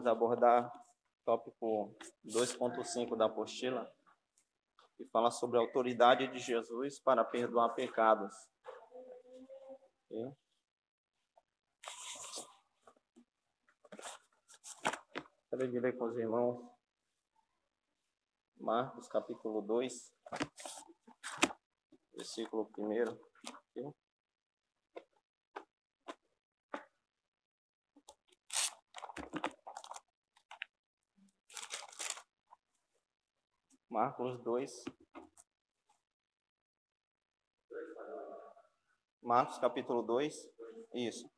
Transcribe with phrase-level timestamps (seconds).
[0.00, 0.72] Iremos abordar
[1.24, 1.94] tópico
[2.24, 3.92] 2.5 da apostila,
[4.96, 8.34] que fala sobre a autoridade de Jesus para perdoar pecados.
[10.06, 10.32] Okay?
[15.50, 16.70] Quero ler com os irmãos
[18.58, 20.14] Marcos capítulo 2,
[22.14, 23.02] versículo 1.
[23.70, 24.09] Okay?
[33.90, 34.84] Marcos 2.
[39.20, 40.32] Marcos capítulo 2.
[40.94, 41.28] Isso.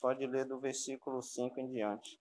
[0.00, 2.18] Pode ler do versículo 5 em diante.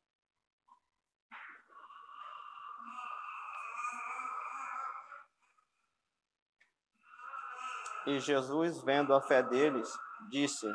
[8.08, 9.88] E Jesus, vendo a fé deles,
[10.30, 10.66] disse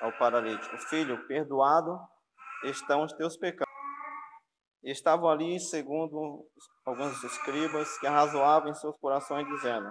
[0.00, 1.98] ao paralítico: Filho, perdoado
[2.64, 3.73] estão os teus pecados.
[4.84, 6.46] Estavam ali, segundo
[6.84, 9.90] alguns escribas, que arrazoavam em seus corações, dizendo: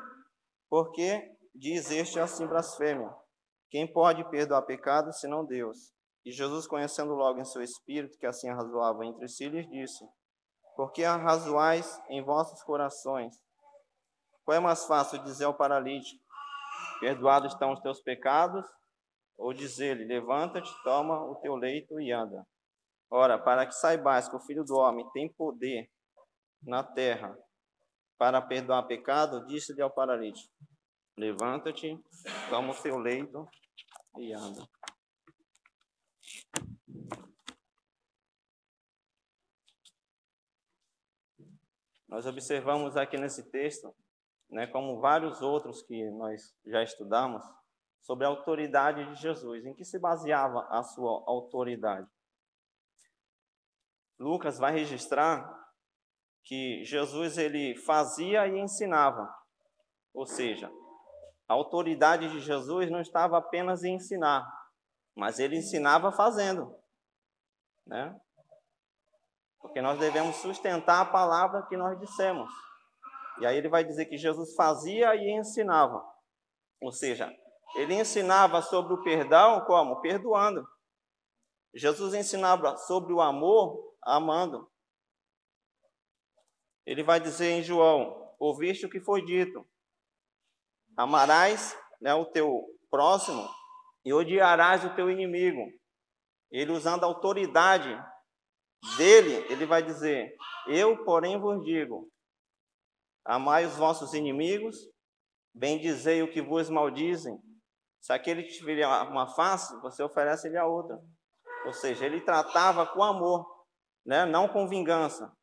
[0.69, 3.11] Por que diz este assim blasfêmia?
[3.71, 5.91] Quem pode perdoar pecados senão Deus?
[6.23, 10.05] E Jesus, conhecendo logo em seu espírito que assim arrazoava entre si, lhes disse:
[10.75, 13.35] Por que arrazoais em vossos corações?
[14.45, 16.23] Qual é mais fácil dizer ao paralítico:
[16.99, 18.63] Perdoados estão os teus pecados?
[19.37, 22.45] Ou dizer-lhe: Levanta-te, toma o teu leito e anda?
[23.15, 25.87] Ora, para que saibais que o Filho do Homem tem poder
[26.63, 27.37] na terra
[28.17, 30.51] para perdoar pecado, disse-lhe ao paralítico:
[31.15, 31.95] Levanta-te,
[32.49, 33.47] toma o teu leito
[34.17, 34.67] e anda.
[42.07, 43.95] Nós observamos aqui nesse texto,
[44.49, 47.43] né, como vários outros que nós já estudamos,
[48.01, 49.63] sobre a autoridade de Jesus.
[49.67, 52.09] Em que se baseava a sua autoridade?
[54.19, 55.49] Lucas vai registrar
[56.43, 59.33] que Jesus ele fazia e ensinava.
[60.13, 60.71] Ou seja,
[61.47, 64.45] a autoridade de Jesus não estava apenas em ensinar,
[65.15, 66.75] mas ele ensinava fazendo,
[67.85, 68.19] né?
[69.59, 72.51] Porque nós devemos sustentar a palavra que nós dissemos.
[73.39, 76.03] E aí ele vai dizer que Jesus fazia e ensinava.
[76.81, 77.33] Ou seja,
[77.75, 80.01] ele ensinava sobre o perdão como?
[80.01, 80.67] Perdoando.
[81.73, 84.71] Jesus ensinava sobre o amor amando.
[86.85, 89.65] Ele vai dizer em João: Ouviste o que foi dito,
[90.95, 93.49] amarás né, o teu próximo
[94.05, 95.71] e odiarás o teu inimigo.
[96.51, 97.89] Ele, usando a autoridade
[98.97, 100.35] dele, ele vai dizer:
[100.67, 102.11] Eu, porém, vos digo:
[103.25, 104.75] Amai os vossos inimigos,
[105.53, 107.41] bendizei o que vos maldizem.
[108.01, 111.01] Se aquele te tiver uma face, você oferece-lhe a outra.
[111.65, 113.53] Ou seja, ele tratava com amor
[114.05, 114.25] né?
[114.25, 115.35] não com vingança.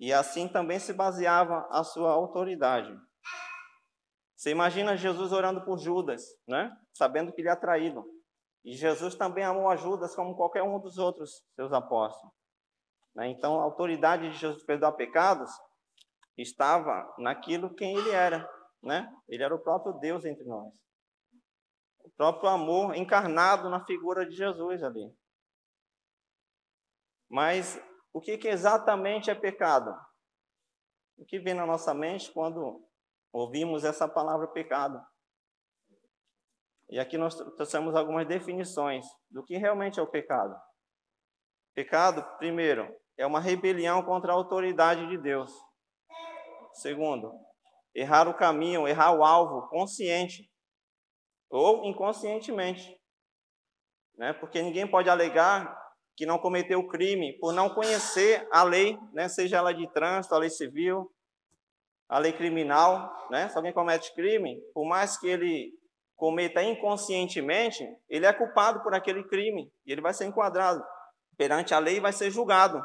[0.00, 2.96] E assim também se baseava a sua autoridade.
[4.36, 6.70] Você imagina Jesus orando por Judas, né?
[6.94, 8.04] sabendo que ele é traído.
[8.64, 12.32] E Jesus também amou a Judas como qualquer um dos outros seus apóstolos.
[13.14, 13.28] Né?
[13.28, 15.50] Então, a autoridade de Jesus perdoar pecados
[16.36, 18.48] estava naquilo quem ele era.
[18.80, 19.12] Né?
[19.28, 20.72] Ele era o próprio Deus entre nós.
[22.08, 25.14] O próprio amor encarnado na figura de Jesus ali.
[27.28, 27.78] Mas
[28.14, 29.94] o que, que exatamente é pecado?
[31.18, 32.82] O que vem na nossa mente quando
[33.30, 34.98] ouvimos essa palavra pecado?
[36.88, 40.58] E aqui nós trouxemos algumas definições do que realmente é o pecado.
[41.74, 45.52] Pecado, primeiro, é uma rebelião contra a autoridade de Deus.
[46.72, 47.30] Segundo,
[47.94, 50.50] errar o caminho, errar o alvo, consciente
[51.50, 52.96] ou inconscientemente.
[54.16, 54.32] Né?
[54.32, 55.76] Porque ninguém pode alegar
[56.16, 60.38] que não cometeu crime por não conhecer a lei, né, seja ela de trânsito, a
[60.38, 61.08] lei civil,
[62.08, 63.48] a lei criminal, né?
[63.48, 65.72] Se alguém comete crime, por mais que ele
[66.16, 70.82] cometa inconscientemente, ele é culpado por aquele crime e ele vai ser enquadrado
[71.38, 72.84] perante a lei vai ser julgado.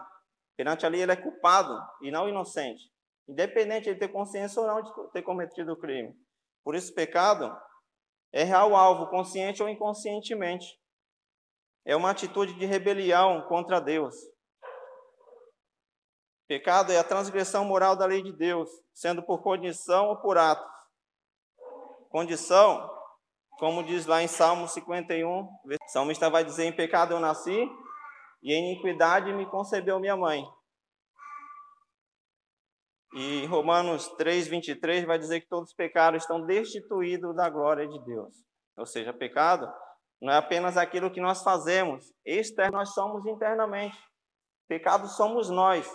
[0.56, 2.84] Perante a lei ele é culpado e não inocente,
[3.28, 6.14] independente de ter consciência ou não de ter cometido o crime.
[6.64, 7.52] Por isso, pecado
[8.34, 10.78] é real alvo, consciente ou inconscientemente.
[11.86, 14.16] É uma atitude de rebelião contra Deus.
[16.48, 20.68] Pecado é a transgressão moral da lei de Deus, sendo por condição ou por ato.
[22.10, 22.90] Condição,
[23.60, 25.50] como diz lá em Salmo 51, o
[25.88, 27.70] salmista vai dizer: Em pecado eu nasci,
[28.42, 30.44] e em iniquidade me concebeu minha mãe.
[33.16, 38.04] E Romanos 3, 23 vai dizer que todos os pecados estão destituídos da glória de
[38.04, 38.34] Deus.
[38.76, 39.72] Ou seja, pecado
[40.20, 43.98] não é apenas aquilo que nós fazemos, externo nós somos internamente.
[44.68, 45.88] Pecado somos nós.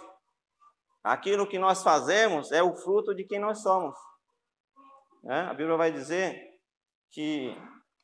[1.02, 3.96] Aquilo que nós fazemos é o fruto de quem nós somos.
[5.24, 5.40] Né?
[5.40, 6.38] A Bíblia vai dizer
[7.10, 7.56] que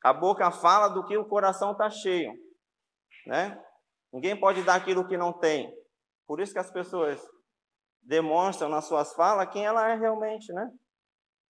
[0.03, 2.33] a boca fala do que o coração está cheio.
[3.27, 3.57] Né?
[4.11, 5.71] Ninguém pode dar aquilo que não tem.
[6.27, 7.21] Por isso que as pessoas
[8.05, 10.71] demonstram nas suas falas quem ela é realmente, né?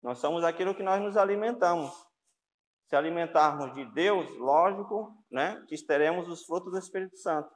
[0.02, 1.92] Nós somos aquilo que nós nos alimentamos.
[2.88, 7.50] Se alimentarmos de Deus, lógico, né, que teremos os frutos do Espírito Santo.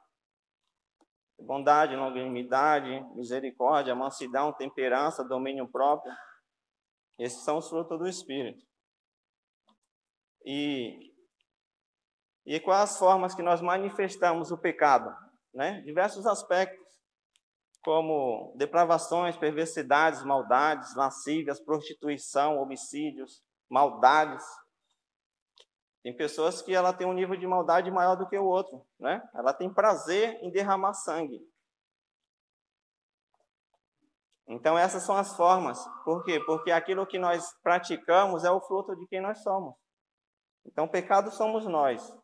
[1.38, 6.12] Bondade, longanimidade, misericórdia, mansidão, temperança, domínio próprio.
[7.18, 8.66] Esses são os frutos do Espírito.
[10.44, 11.12] E,
[12.46, 15.14] e quais as formas que nós manifestamos o pecado?
[15.54, 15.82] Né?
[15.82, 16.87] Diversos aspectos,
[17.88, 24.44] como depravações, perversidades, maldades, lascívias, prostituição, homicídios, maldades.
[26.02, 29.26] Tem pessoas que ela tem um nível de maldade maior do que o outro, né?
[29.34, 31.40] Ela tem prazer em derramar sangue.
[34.46, 35.82] Então essas são as formas.
[36.04, 36.38] Por quê?
[36.40, 39.74] Porque aquilo que nós praticamos é o fruto de quem nós somos.
[40.66, 42.14] Então, pecado somos nós.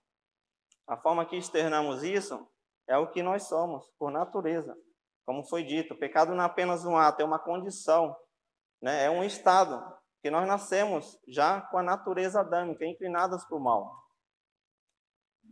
[0.87, 2.47] A forma que externamos isso
[2.87, 4.77] é o que nós somos, por natureza.
[5.25, 8.15] Como foi dito, o pecado não é apenas um ato, é uma condição,
[8.83, 9.05] né?
[9.05, 9.83] é um estado
[10.23, 14.05] que nós nascemos já com a natureza adâmica, inclinadas para o mal.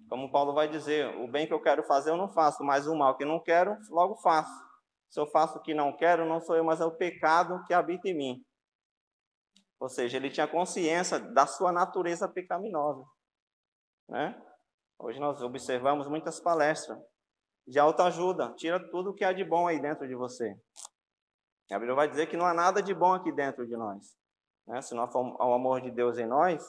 [0.08, 2.94] Como Paulo vai dizer, o bem que eu quero fazer eu não faço, mas o
[2.94, 4.52] mal que não quero, logo faço.
[5.10, 7.74] Se eu faço o que não quero, não sou eu, mas é o pecado que
[7.74, 8.44] habita em mim.
[9.78, 13.04] Ou seja, ele tinha consciência da sua natureza pecaminosa.
[14.08, 14.42] Né?
[14.98, 16.98] Hoje nós observamos muitas palestras
[17.66, 18.52] de autoajuda.
[18.56, 20.56] Tira tudo que há de bom aí dentro de você.
[21.70, 24.16] A Bíblia vai dizer que não há nada de bom aqui dentro de nós.
[24.66, 24.82] Né?
[24.82, 26.62] Se não for o amor de Deus em nós,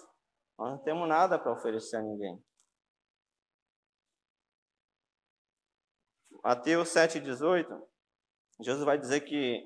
[0.58, 2.42] nós não temos nada para oferecer a ninguém.
[6.44, 7.66] Mateus 7,18,
[8.60, 9.66] Jesus vai dizer que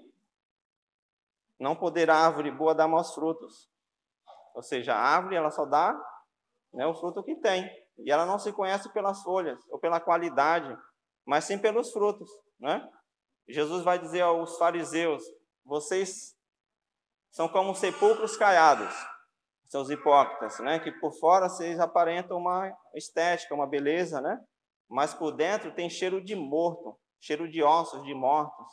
[1.59, 3.69] não poderá árvore boa dar maus frutos.
[4.53, 5.99] Ou seja, a árvore ela só dá
[6.73, 7.67] né, o fruto que tem.
[7.97, 10.77] E ela não se conhece pelas folhas ou pela qualidade,
[11.27, 12.31] mas sim pelos frutos.
[12.57, 12.89] Né?
[13.47, 15.21] Jesus vai dizer aos fariseus:
[15.63, 16.35] vocês
[17.29, 18.91] são como sepulcros caiados,
[19.67, 20.79] seus hipócritas, né?
[20.79, 24.39] que por fora vocês aparentam uma estética, uma beleza, né?
[24.89, 28.65] mas por dentro tem cheiro de morto, cheiro de ossos de mortos.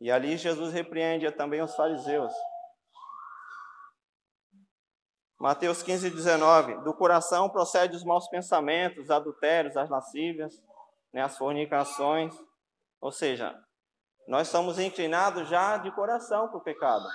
[0.00, 2.32] E ali Jesus repreende também os fariseus.
[5.38, 6.82] Mateus 15, 19.
[6.82, 10.60] Do coração procede os maus pensamentos, os adultérios, as lascívias,
[11.12, 12.34] né, as fornicações.
[13.00, 13.56] Ou seja,
[14.26, 17.06] nós somos inclinados já de coração para o pecado.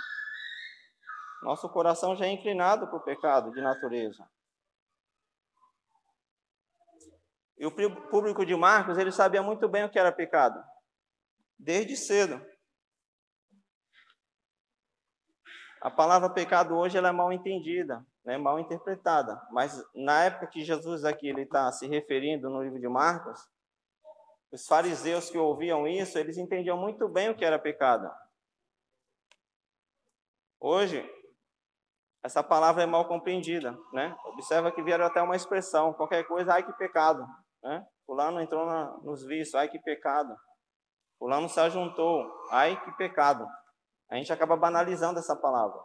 [1.43, 4.25] Nosso coração já é inclinado para o pecado de natureza.
[7.57, 7.71] E o
[8.09, 10.63] público de Marcos, ele sabia muito bem o que era pecado.
[11.59, 12.41] Desde cedo.
[15.81, 19.41] A palavra pecado hoje ela é mal entendida, né, mal interpretada.
[19.51, 23.39] Mas na época que Jesus aqui ele está se referindo no livro de Marcos,
[24.51, 28.09] os fariseus que ouviam isso, eles entendiam muito bem o que era pecado.
[30.59, 31.03] Hoje,
[32.24, 34.15] essa palavra é mal compreendida, né?
[34.25, 37.25] Observa que vieram até uma expressão, qualquer coisa, ai que pecado,
[37.62, 37.86] né?
[38.05, 40.36] Fulano entrou na, nos vícios, ai que pecado.
[41.17, 43.45] Fulano se ajuntou, ai que pecado
[44.13, 45.79] a gente acaba banalizando essa palavra.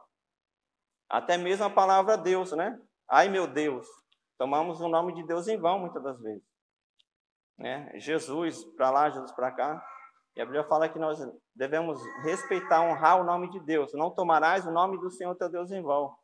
[1.08, 2.78] Até mesmo a palavra Deus, né?
[3.10, 3.86] Ai meu Deus.
[4.38, 6.46] Tomamos o nome de Deus em vão muitas das vezes.
[7.58, 7.90] Né?
[7.96, 9.84] Jesus para lá, Jesus para cá.
[10.36, 11.18] E a Bíblia fala que nós
[11.54, 13.92] devemos respeitar, honrar o nome de Deus.
[13.94, 16.14] Não tomarás o nome do Senhor teu Deus em vão.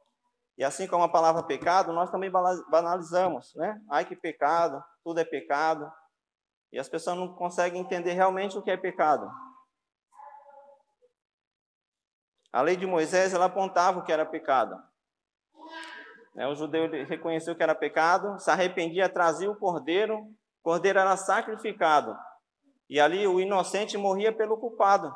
[0.56, 3.76] E assim como a palavra pecado, nós também banalizamos, né?
[3.90, 5.90] Ai que pecado, tudo é pecado.
[6.72, 9.28] E as pessoas não conseguem entender realmente o que é pecado.
[12.54, 14.80] A lei de Moisés ela apontava o que era pecado.
[16.36, 21.16] É, o judeu reconheceu que era pecado, se arrependia, trazia o cordeiro, o cordeiro era
[21.16, 22.16] sacrificado.
[22.88, 25.12] E ali o inocente morria pelo culpado.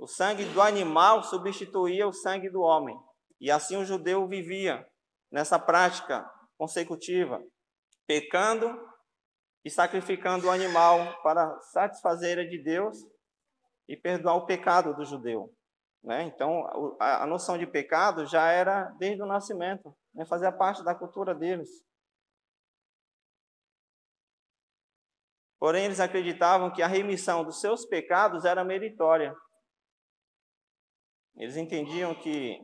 [0.00, 2.98] O sangue do animal substituía o sangue do homem.
[3.40, 4.84] E assim o judeu vivia
[5.30, 7.40] nessa prática consecutiva,
[8.08, 8.68] pecando
[9.64, 12.98] e sacrificando o animal para satisfazer a de Deus
[13.88, 15.54] e perdoar o pecado do judeu.
[16.02, 16.24] Né?
[16.24, 16.64] Então,
[16.98, 20.24] a, noção de pecado já era desde o nascimento, né?
[20.24, 21.68] fazia parte da cultura deles.
[25.58, 29.34] Porém, eles acreditavam que a remissão dos seus pecados era meritória.
[31.36, 32.58] Eles entendiam que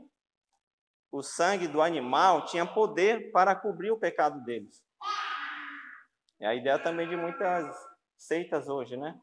[1.12, 4.82] o sangue do animal tinha poder para cobrir o pecado deles.
[6.40, 7.74] É a ideia também de muitas
[8.16, 9.18] seitas hoje, né?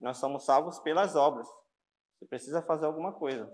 [0.00, 1.48] Nós somos salvos pelas obras.
[2.18, 3.48] Você precisa fazer alguma coisa.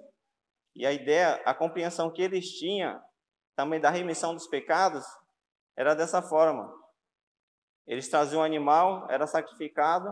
[0.74, 3.00] E a ideia, a compreensão que eles tinham
[3.54, 5.04] também da remissão dos pecados
[5.76, 6.72] era dessa forma.
[7.86, 10.08] Eles traziam um animal, era sacrificado,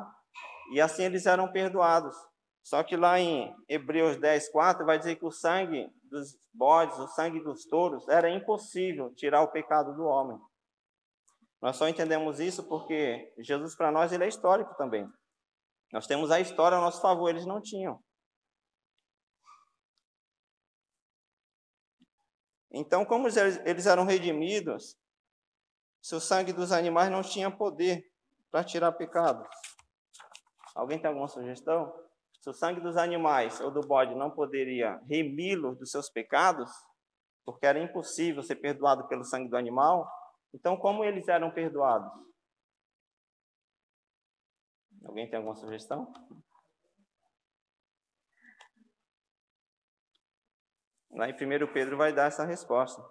[0.73, 2.15] e assim eles eram perdoados.
[2.63, 7.09] Só que lá em Hebreus 10, 4, vai dizer que o sangue dos bodes, o
[7.09, 10.39] sangue dos touros, era impossível tirar o pecado do homem.
[11.61, 15.09] Nós só entendemos isso porque Jesus, para nós, ele é histórico também.
[15.93, 17.99] Nós temos a história a nosso favor, eles não tinham.
[22.73, 24.97] Então, como eles eram redimidos,
[26.01, 28.11] se o sangue dos animais não tinha poder
[28.51, 29.47] para tirar pecado.
[30.75, 31.93] Alguém tem alguma sugestão?
[32.41, 36.71] Se o sangue dos animais ou do bode não poderia remi-los dos seus pecados,
[37.45, 40.11] porque era impossível ser perdoado pelo sangue do animal,
[40.53, 42.11] então como eles eram perdoados?
[45.05, 46.13] Alguém tem alguma sugestão?
[51.13, 53.03] Lá em 1 Pedro vai dar essa resposta.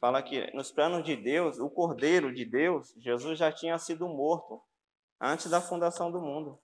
[0.00, 4.62] Fala que nos planos de Deus, o Cordeiro de Deus, Jesus já tinha sido morto
[5.20, 6.60] antes da fundação do mundo.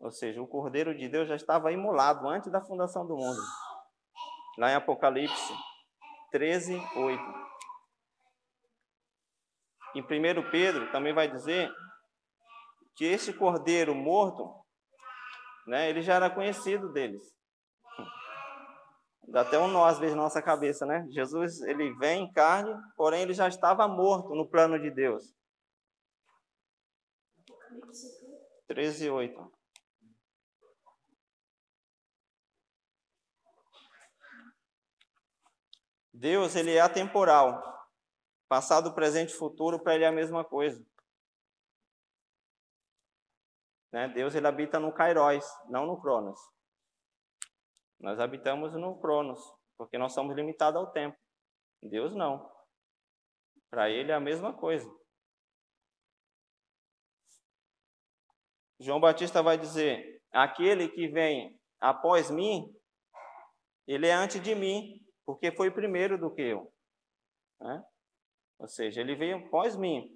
[0.00, 3.40] Ou seja, o Cordeiro de Deus já estava imolado antes da fundação do mundo.
[4.58, 5.52] Lá em Apocalipse
[6.30, 7.22] 13, 8.
[9.94, 11.72] Em 1 Pedro também vai dizer
[12.96, 14.52] que esse cordeiro morto,
[15.66, 17.33] né, ele já era conhecido deles.
[19.28, 21.06] Dá até um nó às vezes na nossa cabeça, né?
[21.10, 25.34] Jesus, ele vem em carne, porém ele já estava morto no plano de Deus.
[28.66, 29.52] 13, 8.
[36.12, 37.62] Deus, ele é atemporal.
[38.48, 40.84] Passado, presente e futuro, para ele é a mesma coisa.
[43.92, 44.08] Né?
[44.08, 46.38] Deus, ele habita no Kairos, não no Cronos.
[48.00, 49.40] Nós habitamos no Cronos,
[49.76, 51.16] porque nós somos limitados ao tempo.
[51.82, 52.50] Deus não.
[53.70, 54.88] Para ele é a mesma coisa.
[58.80, 62.74] João Batista vai dizer: aquele que vem após mim,
[63.86, 66.72] ele é antes de mim, porque foi primeiro do que eu.
[67.60, 67.84] Né?
[68.58, 70.08] Ou seja, ele veio após mim,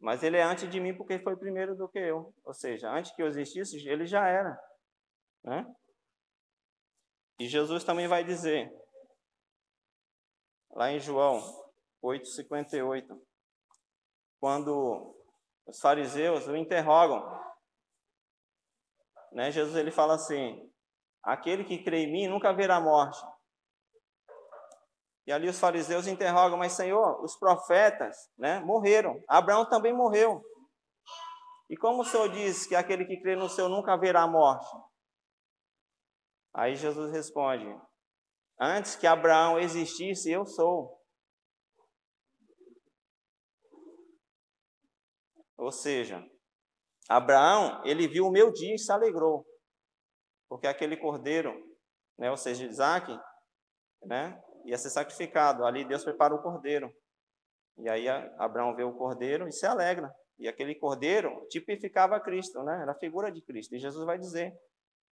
[0.00, 2.32] mas ele é antes de mim porque foi primeiro do que eu.
[2.44, 4.58] Ou seja, antes que eu existisse, ele já era.
[5.44, 5.66] Né?
[7.38, 8.72] E Jesus também vai dizer,
[10.72, 11.40] lá em João
[12.02, 13.06] 8,58,
[14.40, 15.14] quando
[15.66, 17.22] os fariseus o interrogam,
[19.32, 20.68] né, Jesus ele fala assim:
[21.22, 23.20] aquele que crê em mim nunca verá morte.
[25.26, 30.42] E ali os fariseus interrogam, mas Senhor, os profetas né, morreram, Abraão também morreu.
[31.68, 34.66] E como o Senhor diz que aquele que crê no Senhor nunca verá morte?
[36.58, 37.66] Aí Jesus responde:
[38.60, 41.00] Antes que Abraão existisse, eu sou.
[45.56, 46.20] Ou seja,
[47.08, 49.46] Abraão, ele viu o meu dia e se alegrou.
[50.48, 51.54] Porque aquele cordeiro,
[52.18, 53.16] né, ou seja, Isaac,
[54.02, 55.64] né, ia ser sacrificado.
[55.64, 56.92] Ali Deus prepara o cordeiro.
[57.76, 60.12] E aí Abraão vê o cordeiro e se alegra.
[60.36, 62.82] E aquele cordeiro tipificava Cristo, né?
[62.82, 63.76] Era a figura de Cristo.
[63.76, 64.52] E Jesus vai dizer: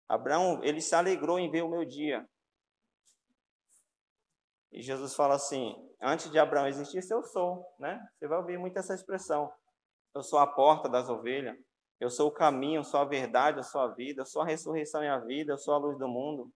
[0.09, 2.27] Abraão, ele se alegrou em ver o meu dia.
[4.71, 8.07] E Jesus fala assim: antes de Abraão existir, eu sou, né?
[8.15, 9.53] Você vai ouvir muito essa expressão.
[10.15, 11.57] Eu sou a porta das ovelhas.
[11.99, 14.47] Eu sou o caminho, eu sou a verdade, eu sou a vida, eu sou a
[14.47, 16.53] ressurreição e a vida, eu sou a luz do mundo.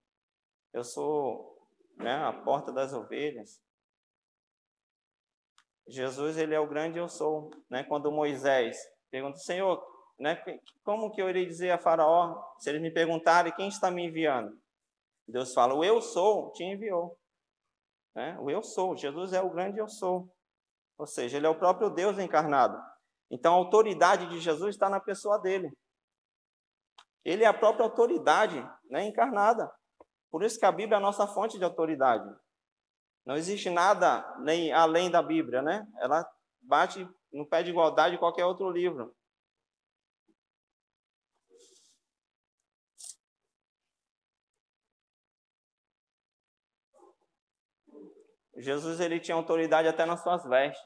[0.73, 1.59] Eu sou
[1.97, 3.61] né, a porta das ovelhas.
[5.89, 7.83] Jesus, ele é o grande eu sou, né?
[7.85, 8.79] Quando Moisés
[9.11, 9.83] pergunta: "Senhor,
[10.21, 10.39] né?
[10.85, 14.55] Como que eu irei dizer a Faraó, se eles me perguntarem quem está me enviando?
[15.27, 17.19] Deus fala: O eu sou te enviou.
[18.15, 18.39] Né?
[18.39, 18.97] O eu sou.
[18.97, 20.31] Jesus é o grande eu sou.
[20.99, 22.79] Ou seja, ele é o próprio Deus encarnado.
[23.31, 25.73] Então a autoridade de Jesus está na pessoa dele.
[27.25, 29.73] Ele é a própria autoridade né, encarnada.
[30.31, 32.29] Por isso que a Bíblia é a nossa fonte de autoridade.
[33.25, 35.87] Não existe nada nem além da Bíblia, né?
[35.99, 36.29] Ela
[36.61, 39.15] bate no pé de igualdade de qualquer outro livro.
[48.57, 50.85] Jesus ele tinha autoridade até nas suas vestes.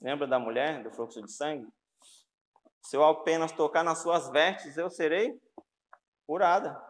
[0.00, 1.66] Lembra da mulher do fluxo de sangue?
[2.82, 5.40] Se eu apenas tocar nas suas vestes, eu serei
[6.26, 6.80] curada.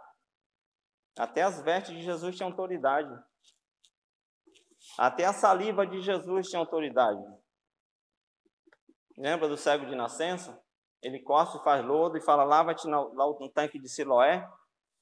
[1.18, 3.12] Até as vestes de Jesus tinham autoridade.
[4.96, 7.20] Até a saliva de Jesus tinha autoridade.
[9.16, 10.62] Lembra do cego de nascença?
[11.02, 14.48] Ele costa e faz lodo e fala: lava-te lá no tanque de Siloé.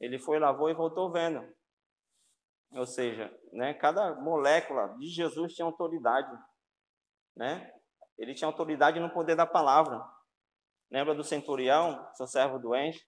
[0.00, 1.46] Ele foi, lavou e voltou vendo.
[2.72, 6.36] Ou seja, né, cada molécula de Jesus tinha autoridade.
[7.36, 7.70] Né?
[8.18, 10.04] Ele tinha autoridade no poder da palavra.
[10.90, 13.06] Lembra do centurião, seu servo doente?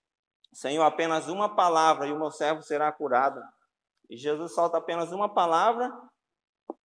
[0.53, 3.41] Senhor, apenas uma palavra e o meu servo será curado.
[4.09, 5.93] E Jesus solta apenas uma palavra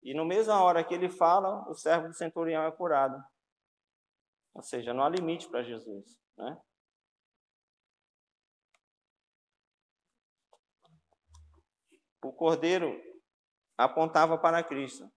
[0.03, 3.23] e no mesma hora que ele fala, o servo do centurião é curado.
[4.55, 6.19] Ou seja, não há limite para Jesus.
[6.37, 6.61] Né?
[12.23, 13.01] O cordeiro
[13.77, 15.11] apontava para Cristo.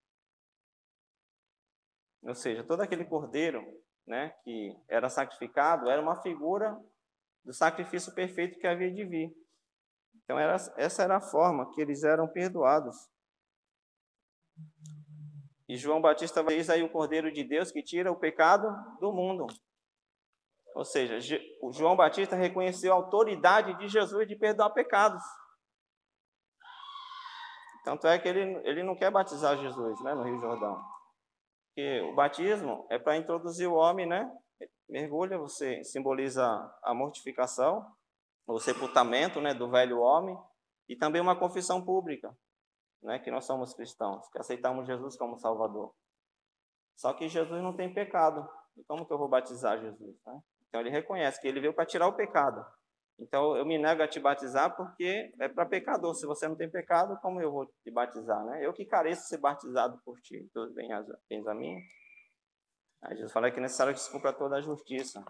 [2.24, 3.64] Ou seja, todo aquele cordeiro
[4.08, 6.76] né, que era sacrificado era uma figura
[7.44, 9.32] do sacrifício perfeito que havia de vir.
[10.24, 12.96] Então, era, essa era a forma que eles eram perdoados.
[15.68, 18.68] E João Batista dizer aí o Cordeiro de Deus que tira o pecado
[19.00, 19.46] do mundo.
[20.76, 21.18] Ou seja,
[21.62, 25.24] o João Batista reconheceu a autoridade de Jesus de perdoar pecados.
[27.86, 30.84] Tanto é que ele, ele não quer batizar Jesus né, no Rio Jordão.
[31.68, 34.28] Porque o batismo é para introduzir o homem, né?
[34.90, 36.44] Mergulha, você simboliza
[36.82, 37.86] a mortificação,
[38.48, 40.36] o sepultamento né, do velho homem,
[40.90, 42.36] e também uma confissão pública,
[43.04, 45.94] né, que nós somos cristãos, que aceitamos Jesus como Salvador.
[46.98, 48.50] Só que Jesus não tem pecado.
[48.88, 50.16] Como que eu vou batizar Jesus?
[50.26, 50.42] Né?
[50.68, 52.66] Então ele reconhece que ele veio para tirar o pecado.
[53.18, 56.14] Então eu me nego a te batizar porque é para pecador.
[56.16, 58.44] Se você não tem pecado, como eu vou te batizar?
[58.46, 58.66] Né?
[58.66, 60.50] Eu que careço de ser batizado por ti.
[60.54, 61.78] Todos bem a mim?
[63.04, 65.24] Aí Jesus fala que é necessário que se cumpra toda a justiça.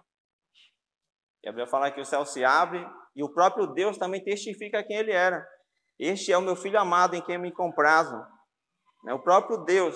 [1.43, 2.84] E Bíblia fala que o céu se abre
[3.15, 5.48] e o próprio Deus também testifica quem ele era.
[6.00, 8.17] Este é o meu filho amado em quem me comprazo.
[9.04, 9.13] Né?
[9.13, 9.95] O próprio Deus,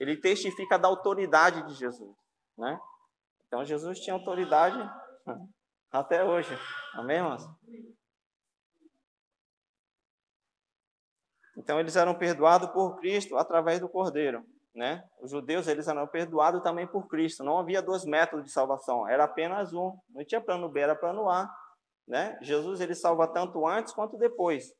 [0.00, 2.16] ele testifica da autoridade de Jesus.
[2.58, 2.78] Né?
[3.46, 4.78] Então Jesus tinha autoridade
[5.92, 6.58] até hoje.
[6.96, 7.46] Amém, irmãos?
[11.54, 14.42] Então eles eram perdoados por Cristo através do Cordeiro.
[14.74, 15.06] Né?
[15.20, 17.44] Os judeus eles eram perdoados também por Cristo.
[17.44, 19.94] Não havia dois métodos de salvação, era apenas um.
[20.08, 21.54] Não tinha plano B, era plano A.
[22.08, 22.38] Né?
[22.40, 24.72] Jesus ele salva tanto antes quanto depois.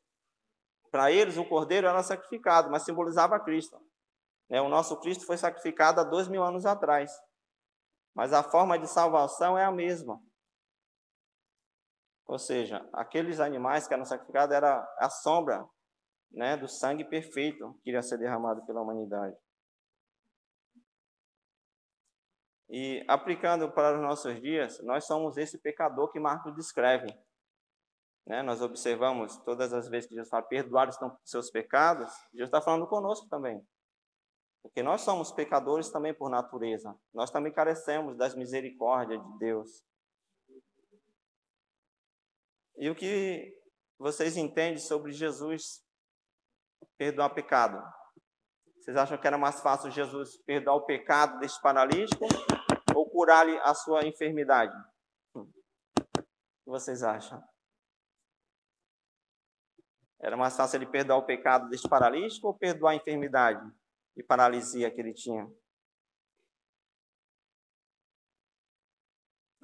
[0.89, 3.79] Para eles o cordeiro era sacrificado, mas simbolizava Cristo.
[4.49, 4.59] Né?
[4.59, 7.11] O nosso Cristo foi sacrificado há dois mil anos atrás,
[8.15, 10.19] mas a forma de salvação é a mesma.
[12.27, 15.65] Ou seja, aqueles animais que eram sacrificados era a sombra
[16.31, 19.35] né, do sangue perfeito que iria ser derramado pela humanidade.
[22.69, 27.07] E aplicando para os nossos dias, nós somos esse pecador que Marcos descreve.
[28.25, 28.43] Né?
[28.43, 32.85] Nós observamos todas as vezes que Jesus fala, perdoar estão seus pecados, Jesus está falando
[32.85, 33.65] conosco também.
[34.61, 36.93] Porque nós somos pecadores também por natureza.
[37.13, 39.81] Nós também carecemos das misericórdias de Deus.
[42.77, 43.59] E o que
[43.97, 45.83] vocês entendem sobre Jesus
[46.95, 47.81] perdoar pecado?
[48.79, 52.25] Vocês acham que era mais fácil Jesus perdoar o pecado deste paralítico
[52.95, 54.75] ou curar-lhe a sua enfermidade?
[55.33, 57.43] O que vocês acham?
[60.19, 63.71] Era mais fácil ele perdoar o pecado deste paralítico ou perdoar a enfermidade
[64.15, 65.51] e paralisia que ele tinha?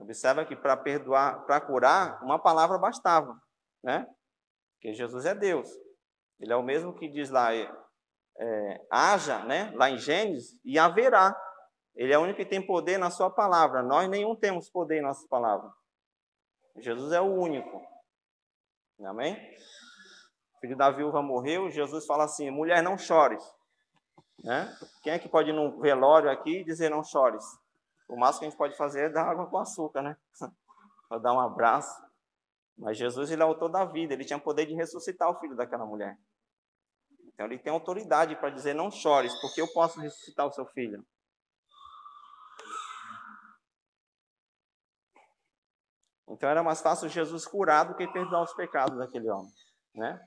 [0.03, 3.41] Observa que para perdoar, para curar, uma palavra bastava,
[3.81, 4.05] né?
[4.73, 5.69] Porque Jesus é Deus.
[6.41, 11.33] Ele é o mesmo que diz lá, é, haja, né, lá em Gênesis, e haverá.
[11.95, 13.81] Ele é o único que tem poder na sua palavra.
[13.81, 15.71] Nós nenhum temos poder em nossa palavra.
[16.77, 17.81] Jesus é o único.
[19.05, 19.37] Amém?
[20.57, 23.43] O filho da viúva morreu, Jesus fala assim: mulher, não chores.
[24.43, 24.67] Né?
[25.01, 27.45] Quem é que pode ir num velório aqui e dizer não chores?
[28.13, 30.15] O máximo que a gente pode fazer é dar água com açúcar, né?
[31.10, 31.99] Para dar um abraço.
[32.78, 35.84] Mas Jesus, ele é autor da vida, ele tinha poder de ressuscitar o filho daquela
[35.84, 36.15] mulher.
[37.26, 41.04] Então ele tem autoridade para dizer: não chores, porque eu posso ressuscitar o seu filho.
[46.30, 49.52] Então era mais fácil Jesus curar do que perdoar os pecados daquele homem,
[49.95, 50.23] né?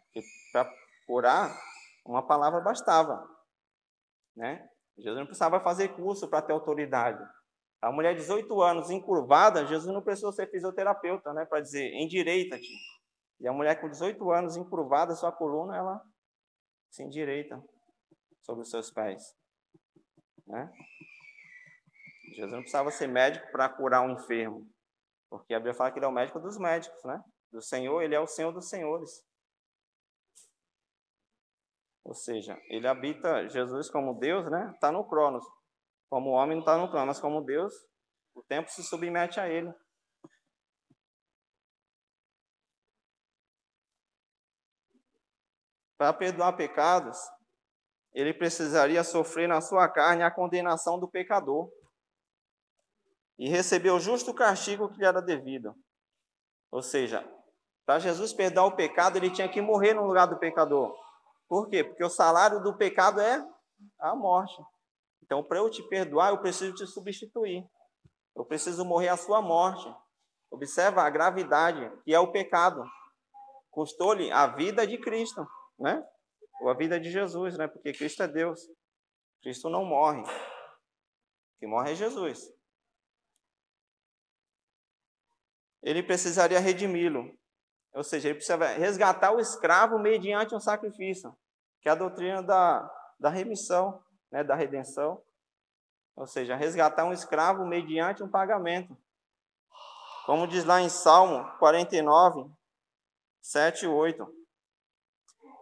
[0.51, 0.68] Para
[1.07, 1.57] curar,
[2.05, 3.25] uma palavra bastava,
[4.35, 4.68] né?
[4.99, 7.25] Jesus não precisava fazer curso para ter autoridade.
[7.80, 11.44] A mulher de 18 anos encurvada, Jesus não precisou ser fisioterapeuta, né?
[11.44, 12.72] Para dizer, endireita-te.
[13.40, 16.02] E a mulher com 18 anos encurvada, sua coluna, ela
[16.90, 17.62] se endireita
[18.40, 19.36] sobre os seus pés.
[20.46, 20.72] Né?
[22.34, 24.66] Jesus não precisava ser médico para curar um enfermo,
[25.28, 27.22] porque a Bíblia fala que ele é o médico dos médicos, né?
[27.50, 29.24] Do Senhor, ele é o Senhor dos senhores.
[32.04, 34.70] Ou seja, ele habita, Jesus como Deus, né?
[34.74, 35.44] Está no Cronos.
[36.09, 37.75] Como homem não está no Cronos, mas como Deus,
[38.35, 39.73] o tempo se submete a ele.
[45.99, 47.19] Para perdoar pecados,
[48.12, 51.71] ele precisaria sofrer na sua carne a condenação do pecador
[53.38, 55.75] e receber o justo castigo que lhe era devido.
[56.71, 57.27] Ou seja,
[57.85, 60.95] para Jesus perdoar o pecado, ele tinha que morrer no lugar do pecador.
[61.49, 61.85] Por quê?
[61.85, 63.47] Porque o salário do pecado é
[63.99, 64.61] a morte.
[65.26, 67.68] Então, para eu te perdoar, eu preciso te substituir.
[68.34, 69.92] Eu preciso morrer a sua morte.
[70.50, 72.82] Observa a gravidade que é o pecado.
[73.70, 75.46] Custou-lhe a vida de Cristo,
[75.78, 76.06] né?
[76.60, 77.66] Ou a vida de Jesus, né?
[77.66, 78.60] Porque Cristo é Deus.
[79.42, 80.22] Cristo não morre.
[81.58, 82.52] Que morre é Jesus.
[85.82, 87.36] Ele precisaria redimi-lo.
[87.94, 91.36] Ou seja, ele precisa resgatar o escravo mediante um sacrifício,
[91.80, 95.22] que é a doutrina da, da remissão, né, da redenção.
[96.14, 98.96] Ou seja, resgatar um escravo mediante um pagamento.
[100.24, 102.50] Como diz lá em Salmo 49,
[103.42, 104.26] 7 e 8.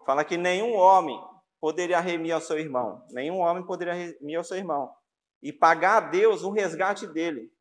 [0.07, 1.19] Fala que nenhum homem
[1.61, 3.05] poderia remir ao seu irmão.
[3.11, 4.95] Nenhum homem poderia remir ao seu irmão.
[5.43, 7.55] E pagar a Deus o resgate dele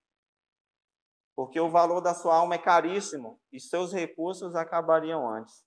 [1.35, 5.65] porque o valor da sua alma é caríssimo e seus recursos acabariam antes.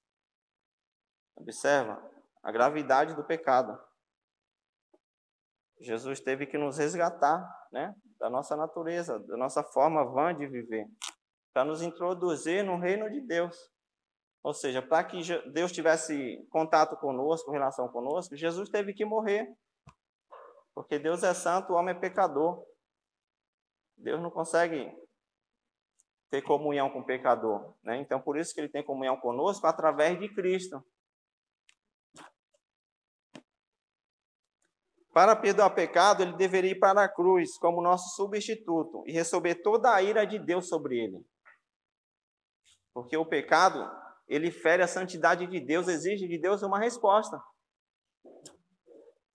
[1.34, 2.02] Observa
[2.42, 3.78] a gravidade do pecado.
[5.80, 10.86] Jesus teve que nos resgatar, né, da nossa natureza, da nossa forma vã de viver,
[11.52, 13.56] para nos introduzir no reino de Deus.
[14.42, 19.52] Ou seja, para que Deus tivesse contato conosco, relação conosco, Jesus teve que morrer.
[20.74, 22.64] Porque Deus é santo, o homem é pecador.
[23.96, 24.94] Deus não consegue
[26.30, 27.74] ter comunhão com o pecador.
[27.82, 27.96] Né?
[27.98, 30.84] Então, por isso que ele tem comunhão conosco através de Cristo.
[35.16, 39.94] Para perdoar pecado, ele deveria ir para a cruz como nosso substituto e receber toda
[39.94, 41.26] a ira de Deus sobre ele.
[42.92, 43.90] Porque o pecado,
[44.28, 47.42] ele fere a santidade de Deus, exige de Deus uma resposta.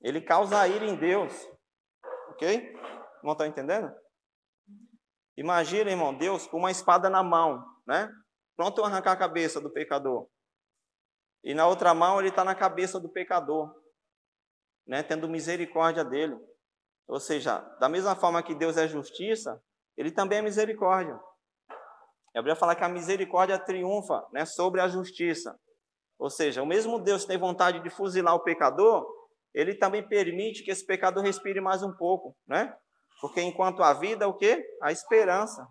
[0.03, 1.33] Ele causa ira em Deus.
[2.29, 2.75] Ok?
[3.23, 3.91] Não estão entendendo?
[5.35, 8.07] Imagina, irmão, Deus com uma espada na mão, né?
[8.55, 10.29] Pronto a arrancar a cabeça do pecador.
[11.43, 13.80] E na outra mão ele está na cabeça do pecador,
[14.87, 15.03] né?
[15.03, 16.37] Tendo misericórdia dele.
[17.07, 19.61] Ou seja, da mesma forma que Deus é justiça,
[19.97, 21.19] ele também é misericórdia.
[22.33, 25.59] A Bíblia fala que a misericórdia triunfa né, sobre a justiça.
[26.17, 29.05] Ou seja, o mesmo Deus que tem vontade de fuzilar o pecador,
[29.53, 32.73] ele também permite que esse pecador respire mais um pouco, né?
[33.19, 34.63] Porque enquanto a vida, o que?
[34.81, 35.67] A esperança.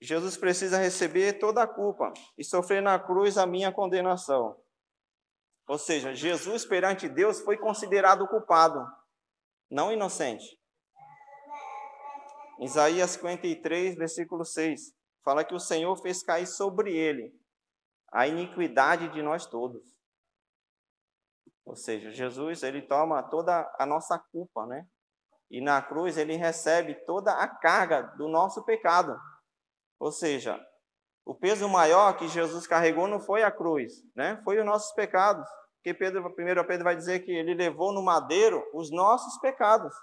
[0.00, 4.56] Jesus precisa receber toda a culpa e sofrer na cruz a minha condenação.
[5.66, 8.86] Ou seja, Jesus perante Deus foi considerado culpado,
[9.70, 10.58] não inocente.
[12.60, 14.92] Isaías 53, versículo 6,
[15.24, 17.32] fala que o Senhor fez cair sobre ele
[18.12, 19.98] a iniquidade de nós todos.
[21.64, 24.86] Ou seja, Jesus ele toma toda a nossa culpa, né?
[25.50, 29.18] E na cruz ele recebe toda a carga do nosso pecado.
[29.98, 30.58] Ou seja,
[31.24, 34.40] o peso maior que Jesus carregou não foi a cruz, né?
[34.44, 35.48] Foi os nossos pecados.
[35.76, 39.94] Porque Pedro, primeiro Pedro vai dizer que ele levou no madeiro os nossos pecados.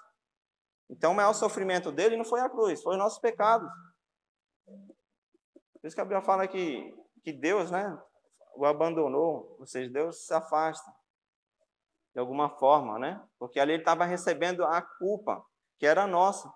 [0.90, 3.70] Então o maior sofrimento dele não foi a cruz, foi os nossos pecados.
[4.66, 7.98] Por isso que a Bíblia fala que, que Deus, né,
[8.56, 10.92] o abandonou, ou seja, Deus se afasta
[12.14, 13.22] de alguma forma, né?
[13.38, 15.46] Porque ali ele estava recebendo a culpa
[15.78, 16.52] que era nossa.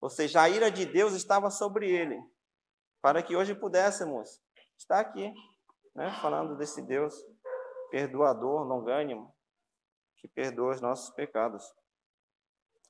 [0.00, 2.18] Ou seja, a ira de Deus estava sobre ele,
[3.04, 4.40] para que hoje pudéssemos
[4.78, 5.30] estar aqui,
[5.94, 6.10] né?
[6.22, 7.14] Falando desse Deus
[7.90, 9.36] perdoador, longânimo,
[10.16, 11.62] que perdoa os nossos pecados.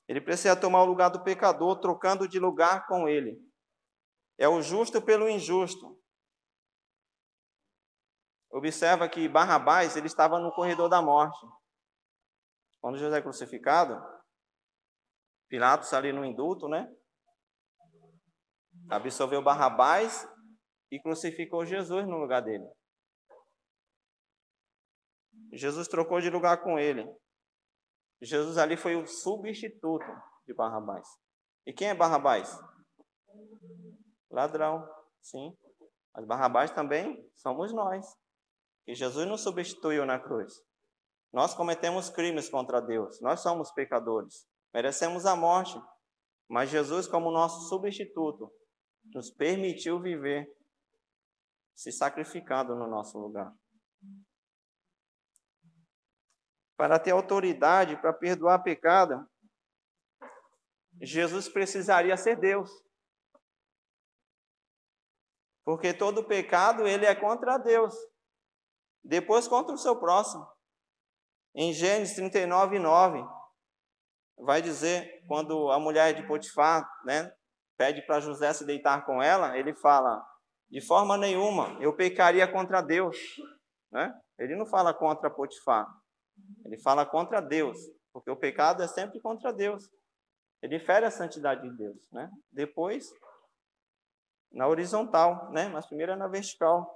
[0.07, 3.37] Ele precisa tomar o lugar do pecador, trocando de lugar com ele.
[4.37, 6.01] É o justo pelo injusto.
[8.49, 11.45] Observa que Barrabás ele estava no corredor da morte.
[12.79, 14.01] Quando Jesus é crucificado,
[15.49, 16.89] Pilatos ali no indulto, né?
[18.89, 20.27] Absolveu Barrabás
[20.91, 22.67] e crucificou Jesus no lugar dele.
[25.53, 27.07] Jesus trocou de lugar com ele.
[28.21, 30.05] Jesus ali foi o substituto
[30.45, 31.07] de Barrabás.
[31.65, 32.59] E quem é Barrabás?
[34.29, 34.87] Ladrão,
[35.21, 35.57] sim.
[36.13, 38.05] Mas Barrabás também somos nós.
[38.87, 40.61] E Jesus nos substituiu na cruz.
[41.33, 45.77] Nós cometemos crimes contra Deus, nós somos pecadores, merecemos a morte,
[46.47, 48.49] mas Jesus, como nosso substituto,
[49.13, 50.53] nos permitiu viver.
[51.73, 53.53] se sacrificado no nosso lugar.
[56.77, 59.29] Para ter autoridade para perdoar pecado,
[61.01, 62.71] Jesus precisaria ser Deus.
[65.65, 67.93] Porque todo pecado ele é contra Deus.
[69.03, 70.47] Depois contra o seu próximo.
[71.53, 73.23] Em Gênesis 39, 9,
[74.37, 77.35] vai dizer, quando a mulher de Potifar né,
[77.77, 80.25] pede para José se deitar com ela, ele fala:
[80.69, 83.17] de forma nenhuma eu pecaria contra Deus.
[83.91, 84.13] Né?
[84.37, 85.87] Ele não fala contra Potifar,
[86.65, 87.77] ele fala contra Deus,
[88.11, 89.83] porque o pecado é sempre contra Deus.
[90.61, 92.09] Ele fere a santidade de Deus.
[92.11, 92.29] Né?
[92.51, 93.05] Depois,
[94.51, 95.67] na horizontal, né?
[95.69, 96.91] mas primeiro é na vertical.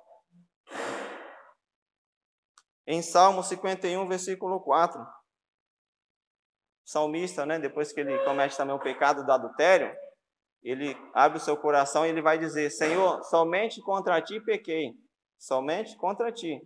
[2.87, 5.05] Em Salmo 51, versículo 4, o
[6.83, 9.95] salmista, né, depois que ele comete também o pecado do adultério,
[10.63, 14.93] ele abre o seu coração e ele vai dizer: Senhor, somente contra ti pequei,
[15.37, 16.61] somente contra ti.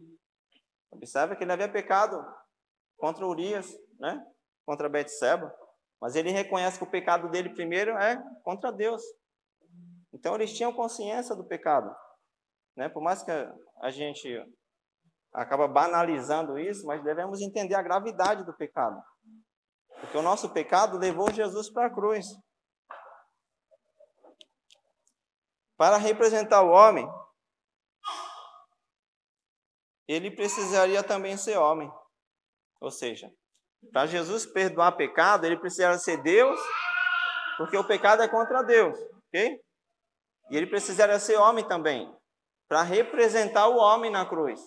[0.91, 2.23] Observe que ele havia pecado
[2.97, 3.67] contra Urias,
[3.99, 4.23] né?
[4.65, 5.53] contra Betseba,
[5.99, 9.01] mas ele reconhece que o pecado dele primeiro é contra Deus.
[10.13, 11.93] Então eles tinham consciência do pecado.
[12.75, 12.89] Né?
[12.89, 14.27] Por mais que a gente
[15.33, 19.01] acaba banalizando isso, mas devemos entender a gravidade do pecado.
[19.99, 22.25] Porque o nosso pecado levou Jesus para a cruz.
[25.83, 27.05] Para representar o homem,
[30.07, 31.91] ele precisaria também ser homem.
[32.79, 33.29] Ou seja,
[33.91, 36.57] para Jesus perdoar pecado, ele precisaria ser Deus,
[37.57, 39.61] porque o pecado é contra Deus, ok?
[40.51, 42.09] E ele precisaria ser homem também,
[42.69, 44.61] para representar o homem na cruz.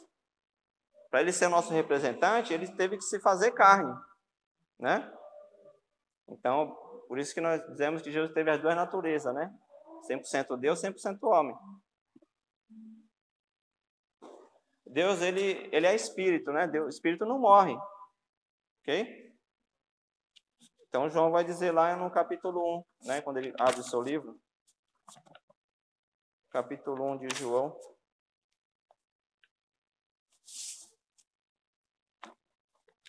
[1.10, 3.90] Para ele ser nosso representante, ele teve que se fazer carne,
[4.78, 5.10] né?
[6.28, 6.76] Então,
[7.08, 9.50] por isso que nós dizemos que Jesus teve as duas naturezas, né?
[10.02, 11.56] 100% Deus, 100% homem.
[14.86, 16.66] Deus, ele, ele é espírito, né?
[16.66, 17.76] Deus, espírito não morre.
[18.80, 19.34] Ok?
[20.88, 23.20] Então, João vai dizer lá no capítulo 1, né?
[23.20, 24.40] Quando ele abre o seu livro.
[26.50, 27.76] Capítulo 1 de João.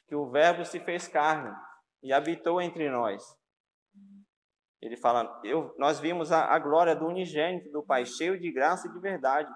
[0.07, 1.53] que o Verbo se fez carne
[2.01, 3.36] e habitou entre nós.
[4.81, 8.87] Ele fala, eu, nós vimos a, a glória do unigênito do Pai, cheio de graça
[8.87, 9.51] e de verdade.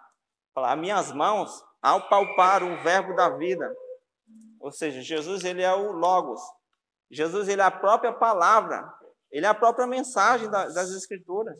[0.53, 3.71] Fala, as minhas mãos, ao palpar o Verbo da vida.
[4.59, 6.41] Ou seja, Jesus ele é o Logos.
[7.09, 8.91] Jesus ele é a própria palavra.
[9.31, 11.57] Ele é a própria mensagem das Escrituras.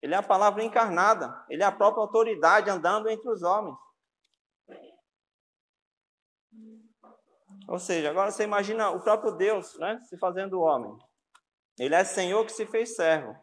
[0.00, 1.44] Ele é a palavra encarnada.
[1.48, 3.76] Ele é a própria autoridade andando entre os homens.
[7.66, 10.94] Ou seja, agora você imagina o próprio Deus né, se fazendo homem.
[11.78, 13.34] Ele é Senhor que se fez servo.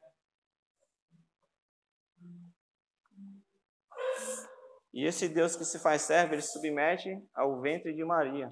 [4.93, 8.51] E esse Deus que se faz servo, ele se submete ao ventre de Maria.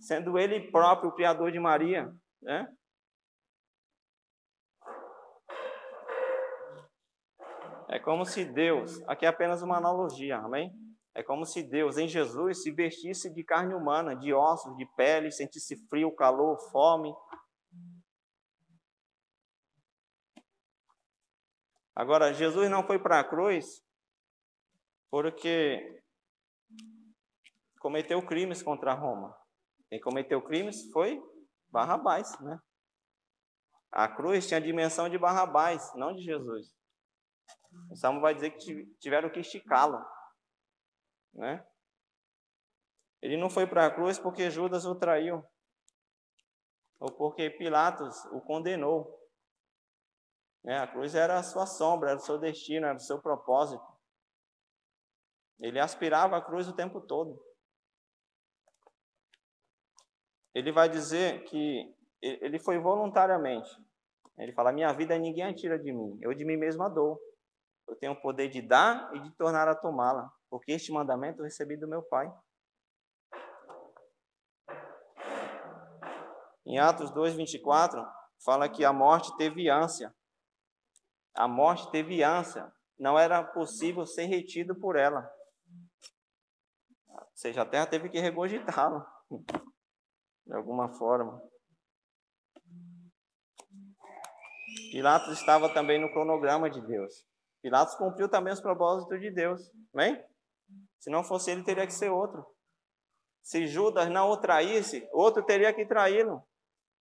[0.00, 2.10] Sendo ele próprio o criador de Maria,
[2.42, 2.66] né?
[7.88, 10.72] É como se Deus, aqui é apenas uma analogia, amém?
[11.14, 15.30] É como se Deus, em Jesus, se vestisse de carne humana, de ossos, de pele,
[15.30, 17.14] sentisse frio, calor, fome.
[21.94, 23.84] Agora, Jesus não foi para a cruz
[25.10, 26.02] porque
[27.78, 29.36] cometeu crimes contra Roma.
[29.88, 31.22] Quem cometeu crimes foi
[31.68, 32.58] Barrabás, né?
[33.92, 36.74] A cruz tinha a dimensão de Barrabás, não de Jesus.
[37.90, 40.04] O Salmo vai dizer que tiveram que esticá-lo.
[41.32, 41.64] Né?
[43.22, 45.44] Ele não foi para a cruz porque Judas o traiu,
[46.98, 49.23] ou porque Pilatos o condenou.
[50.64, 50.78] Né?
[50.78, 53.84] A cruz era a sua sombra, era o seu destino, era o seu propósito.
[55.60, 57.40] Ele aspirava a cruz o tempo todo.
[60.54, 63.70] Ele vai dizer que ele foi voluntariamente.
[64.38, 67.20] Ele fala: Minha vida ninguém a tira de mim, eu de mim mesmo a dou.
[67.86, 71.44] Eu tenho o poder de dar e de tornar a tomá-la porque este mandamento eu
[71.44, 72.32] recebi do meu Pai.
[76.64, 78.00] Em Atos 2:24
[78.44, 80.14] fala que a morte teve ânsia.
[81.34, 85.28] A morte teve ânsia, não era possível ser retido por ela.
[87.08, 89.04] Ou seja, a terra teve que regurgitá-lo
[90.46, 91.42] de alguma forma.
[94.90, 97.26] Pilatos estava também no cronograma de Deus.
[97.60, 99.60] Pilatos cumpriu também os propósitos de Deus.
[99.92, 100.22] Amém?
[100.98, 102.46] Se não fosse ele, teria que ser outro.
[103.42, 106.42] Se Judas não o traísse, outro teria que traí-lo.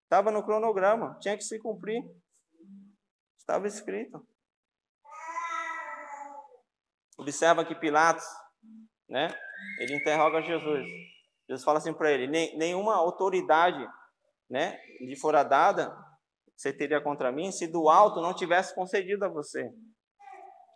[0.04, 2.04] Estava no cronograma, tinha que se cumprir.
[3.44, 4.26] Estava escrito.
[7.18, 8.26] Observa que Pilatos,
[9.08, 9.28] né?
[9.80, 10.88] Ele interroga Jesus.
[11.48, 12.28] Jesus fala assim para ele:
[12.58, 13.86] nenhuma autoridade,
[14.50, 15.94] né, lhe fora dada,
[16.56, 19.70] você teria contra mim, se do alto não tivesse concedido a você.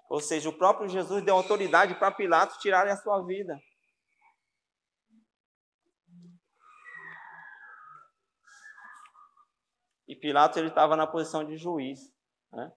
[0.09, 3.57] Ou seja, o próprio Jesus deu autoridade para Pilatos tirarem a sua vida.
[10.05, 11.99] E Pilatos ele estava na posição de juiz,
[12.57, 12.73] né?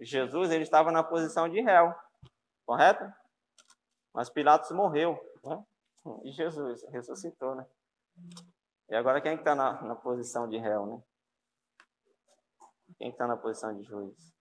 [0.00, 1.94] Jesus ele estava na posição de réu,
[2.64, 3.04] correto?
[4.14, 5.64] Mas Pilatos morreu, né?
[6.24, 7.66] E Jesus ressuscitou, né?
[8.88, 11.02] E agora quem é está na, na posição de réu, né?
[12.96, 14.34] Quem está na posição de juiz?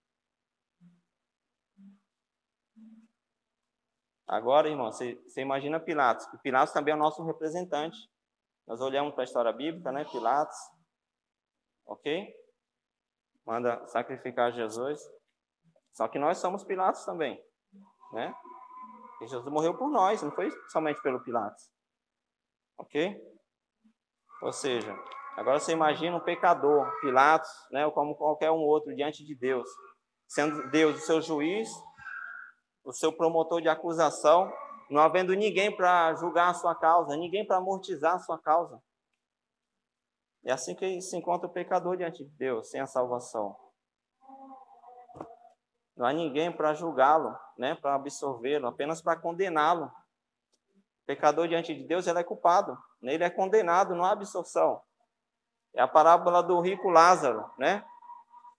[4.26, 6.26] Agora, irmão, você, você imagina Pilatos.
[6.42, 7.98] Pilatos também é o nosso representante.
[8.66, 10.06] Nós olhamos para a história bíblica, né?
[10.06, 10.58] Pilatos,
[11.86, 12.34] ok?
[13.46, 15.02] Manda sacrificar Jesus.
[15.94, 17.42] Só que nós somos Pilatos também,
[18.14, 18.34] né?
[19.22, 21.70] E Jesus morreu por nós, não foi somente pelo Pilatos,
[22.78, 23.20] ok?
[24.42, 24.98] Ou seja,
[25.36, 27.86] agora você imagina um pecador, Pilatos, né?
[27.86, 29.68] Ou como qualquer um outro diante de Deus,
[30.28, 31.70] sendo Deus o seu juiz
[32.90, 34.52] o seu promotor de acusação,
[34.90, 38.82] não havendo ninguém para julgar a sua causa, ninguém para amortizar a sua causa.
[40.50, 43.56] É assim que se encontra o pecador diante de Deus, sem a salvação.
[45.96, 49.86] Não há ninguém para julgá-lo, né, para absorvê-lo, apenas para condená-lo.
[49.86, 54.82] O pecador diante de Deus ele é culpado, ele é condenado, não há absorção.
[55.76, 57.86] É a parábola do rico Lázaro, né?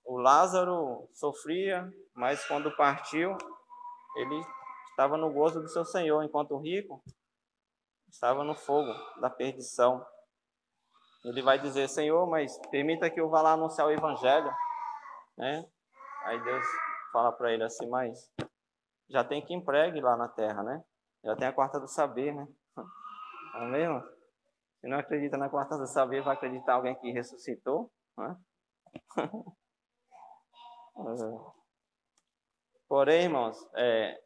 [0.04, 3.36] O Lázaro sofria, mas quando partiu,
[4.14, 4.40] ele
[4.90, 7.02] estava no gozo do seu Senhor, enquanto o rico
[8.08, 10.06] estava no fogo da perdição.
[11.24, 14.50] Ele vai dizer, Senhor, mas permita que eu vá lá anunciar o Evangelho.
[15.36, 15.64] Né?
[16.24, 16.66] Aí Deus
[17.12, 18.32] fala para ele assim, mas
[19.08, 20.82] já tem que empregue lá na terra, né?
[21.24, 22.46] Já tem a quarta do saber, né?
[23.54, 24.02] Amém, irmão?
[24.80, 27.92] Se não acredita na quarta do saber, vai acreditar alguém que ressuscitou?
[28.16, 28.36] Né?
[29.18, 29.28] É.
[32.88, 34.20] Porém, irmãos, é,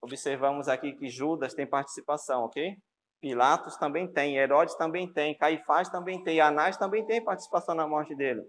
[0.00, 2.76] observamos aqui que Judas tem participação, ok?
[3.20, 8.14] Pilatos também tem, Herodes também tem, Caifás também tem, Anás também tem participação na morte
[8.14, 8.42] dele.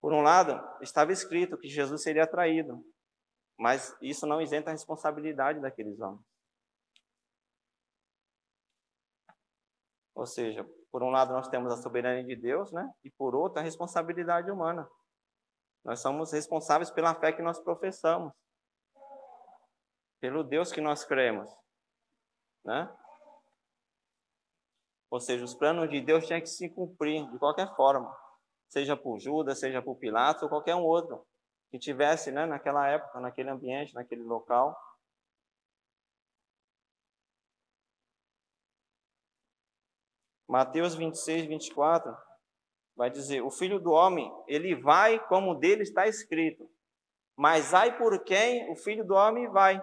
[0.00, 2.84] Por um lado, estava escrito que Jesus seria traído,
[3.58, 6.24] mas isso não isenta a responsabilidade daqueles homens.
[10.14, 12.92] Ou seja, por um lado nós temos a soberania de Deus, né?
[13.04, 14.88] E por outro a responsabilidade humana.
[15.84, 18.32] Nós somos responsáveis pela fé que nós professamos,
[20.22, 21.52] pelo Deus que nós cremos,
[22.64, 22.88] né?
[25.10, 28.16] Ou seja, os planos de Deus tinham que se cumprir de qualquer forma,
[28.68, 31.26] seja por Judas, seja por Pilatos ou qualquer um outro
[31.72, 34.80] que tivesse, né, naquela época, naquele ambiente, naquele local.
[40.48, 42.16] Mateus 26, 24
[42.94, 46.70] vai dizer: O filho do homem, ele vai como dele está escrito.
[47.36, 49.82] Mas ai por quem o filho do homem vai,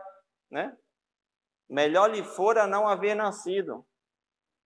[0.50, 0.76] né?
[1.70, 3.86] Melhor lhe fora não haver nascido.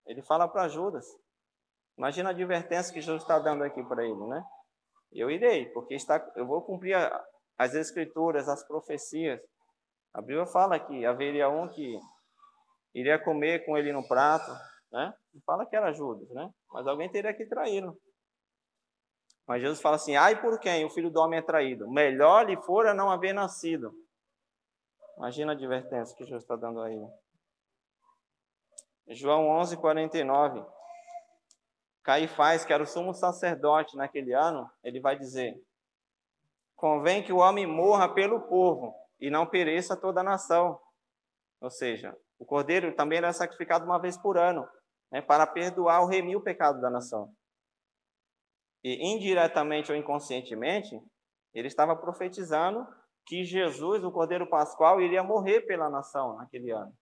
[0.06, 1.06] Ele fala para Judas.
[1.96, 4.44] Imagina a advertência que Jesus está dando aqui para ele, né?
[5.12, 6.96] Eu irei, porque está, eu vou cumprir
[7.58, 9.40] as escrituras, as profecias.
[10.14, 11.98] A Bíblia fala que haveria um que
[12.94, 14.50] iria comer com ele no prato,
[14.90, 15.12] né?
[15.44, 16.50] Fala que era Judas, né?
[16.72, 17.96] Mas alguém teria que traí-lo.
[19.46, 21.90] Mas Jesus fala assim: ai por quem o filho do homem é traído?
[21.90, 23.92] Melhor lhe fora não haver nascido.
[25.22, 27.00] Imagina a advertência que Jesus está dando aí.
[29.06, 30.66] João 11, 49.
[32.02, 35.54] Caifás, que era o sumo sacerdote naquele ano, ele vai dizer:
[36.74, 40.80] Convém que o homem morra pelo povo e não pereça toda a nação.
[41.60, 44.68] Ou seja, o cordeiro também era sacrificado uma vez por ano,
[45.08, 47.32] né, para perdoar ou remir o pecado da nação.
[48.82, 51.00] E indiretamente ou inconscientemente,
[51.54, 52.84] ele estava profetizando
[53.26, 56.94] que Jesus, o Cordeiro Pascual, iria morrer pela nação naquele ano.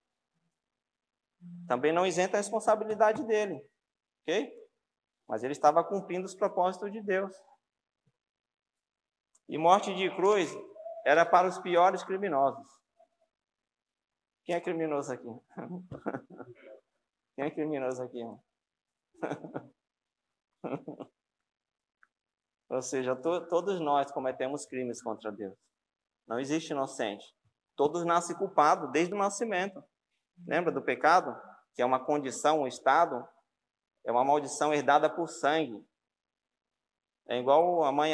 [1.66, 3.66] Também não isenta a responsabilidade dele,
[4.22, 4.52] ok?
[5.26, 7.34] Mas ele estava cumprindo os propósitos de Deus.
[9.48, 10.54] E morte de cruz
[11.04, 12.68] era para os piores criminosos.
[14.44, 15.28] Quem é criminoso aqui?
[17.34, 18.22] Quem é criminoso aqui?
[22.68, 25.58] Ou seja, to, todos nós cometemos crimes contra Deus.
[26.30, 27.26] Não existe inocente.
[27.74, 29.82] Todos nascem culpados desde o nascimento.
[30.46, 31.36] Lembra do pecado?
[31.74, 33.26] Que é uma condição, um estado,
[34.06, 35.84] é uma maldição herdada por sangue.
[37.28, 38.12] É igual a mãe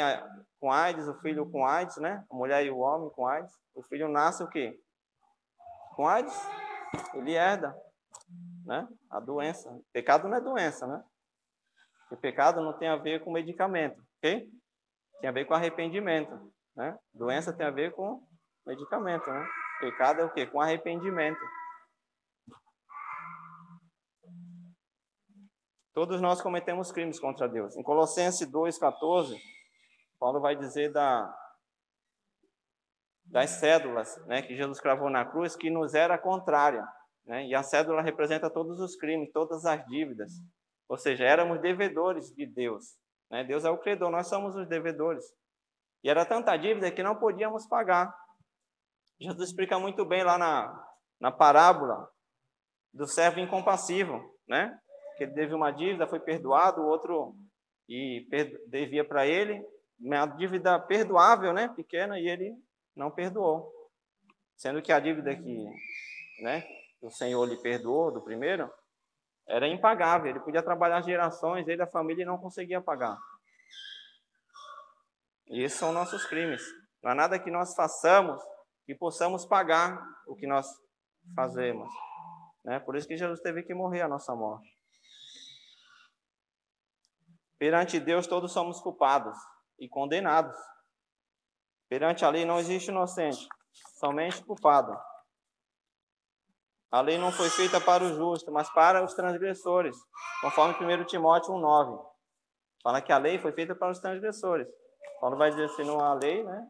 [0.59, 2.25] com AIDS, o filho com AIDS, né?
[2.31, 3.53] A mulher e o homem com AIDS.
[3.75, 4.81] O filho nasce o quê?
[5.95, 6.35] Com AIDS.
[7.13, 7.75] Ele herda,
[8.65, 8.87] né?
[9.11, 9.79] A doença.
[9.93, 11.03] Pecado não é doença, né?
[12.09, 14.49] O pecado não tem a ver com medicamento, ok?
[15.19, 16.97] Tem a ver com arrependimento, né?
[17.13, 18.23] Doença tem a ver com
[18.65, 19.45] medicamento, né?
[19.79, 20.45] Pecado é o quê?
[20.45, 21.41] Com arrependimento.
[25.93, 27.75] Todos nós cometemos crimes contra Deus.
[27.75, 29.35] Em Colossenses 2,14,
[30.19, 31.35] Paulo vai dizer da,
[33.25, 36.87] das cédulas né, que Jesus cravou na cruz, que nos era contrária.
[37.25, 37.47] Né?
[37.47, 40.31] E a cédula representa todos os crimes, todas as dívidas.
[40.87, 42.99] Ou seja, éramos devedores de Deus.
[43.31, 43.43] Né?
[43.43, 45.25] Deus é o credor, nós somos os devedores.
[46.07, 48.15] E era tanta dívida que não podíamos pagar.
[49.19, 50.87] Jesus explica muito bem lá na,
[51.19, 52.09] na parábola
[52.93, 54.79] do servo incompassivo, né?
[55.17, 57.35] que ele teve uma dívida, foi perdoado, o outro
[57.89, 58.25] e
[58.67, 59.61] devia para ele
[59.99, 62.55] uma dívida perdoável, né, pequena, e ele
[62.95, 63.69] não perdoou.
[64.55, 65.65] Sendo que a dívida que,
[66.41, 66.63] né,
[67.01, 68.71] o Senhor lhe perdoou do primeiro
[69.45, 73.17] era impagável, ele podia trabalhar gerações, ele a família não conseguia pagar.
[75.49, 76.61] E esses são nossos crimes.
[77.03, 78.41] Não há nada que nós façamos
[78.85, 80.65] que possamos pagar o que nós
[81.35, 81.89] fazemos.
[82.63, 82.79] Né?
[82.79, 84.69] Por isso que Jesus teve que morrer a nossa morte.
[87.59, 89.37] Perante Deus, todos somos culpados
[89.79, 90.55] e condenados.
[91.89, 93.47] Perante a lei não existe inocente,
[93.99, 94.97] somente culpado.
[96.91, 99.97] A lei não foi feita para o justo, mas para os transgressores,
[100.41, 102.05] conforme 1 Timóteo 1,9.
[102.81, 104.67] Fala que a lei foi feita para os transgressores.
[105.19, 106.69] Paulo vai dizer assim, não há lei, né?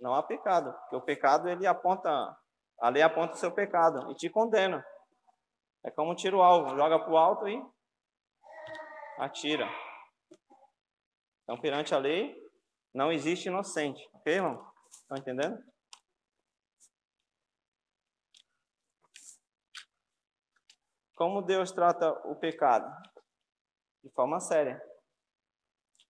[0.00, 2.10] Não há pecado, porque o pecado ele aponta,
[2.80, 4.84] a lei aponta o seu pecado e te condena.
[5.84, 7.62] É como tira o alvo, joga para o alto e
[9.18, 9.68] atira.
[11.42, 12.34] Então, perante a lei,
[12.92, 14.02] não existe inocente.
[14.14, 14.66] Ok, irmão?
[14.90, 15.62] Estão entendendo?
[21.14, 22.90] Como Deus trata o pecado?
[24.02, 24.82] De forma séria.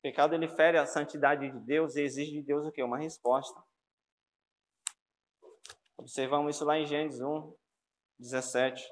[0.04, 2.82] Pecado ele fere a santidade de Deus e exige de Deus o quê?
[2.82, 3.58] Uma resposta.
[5.96, 7.54] Observamos isso lá em Gênesis 1,
[8.18, 8.86] 17.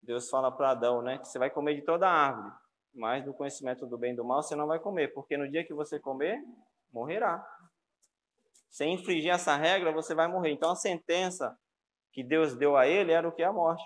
[0.00, 2.54] Deus fala para Adão, né, que você vai comer de toda a árvore,
[2.94, 5.66] mas do conhecimento do bem e do mal você não vai comer, porque no dia
[5.66, 6.40] que você comer,
[6.92, 7.44] morrerá.
[8.68, 10.52] Sem infringir essa regra, você vai morrer.
[10.52, 11.58] Então a sentença
[12.12, 13.42] que Deus deu a ele era o que?
[13.42, 13.82] A morte.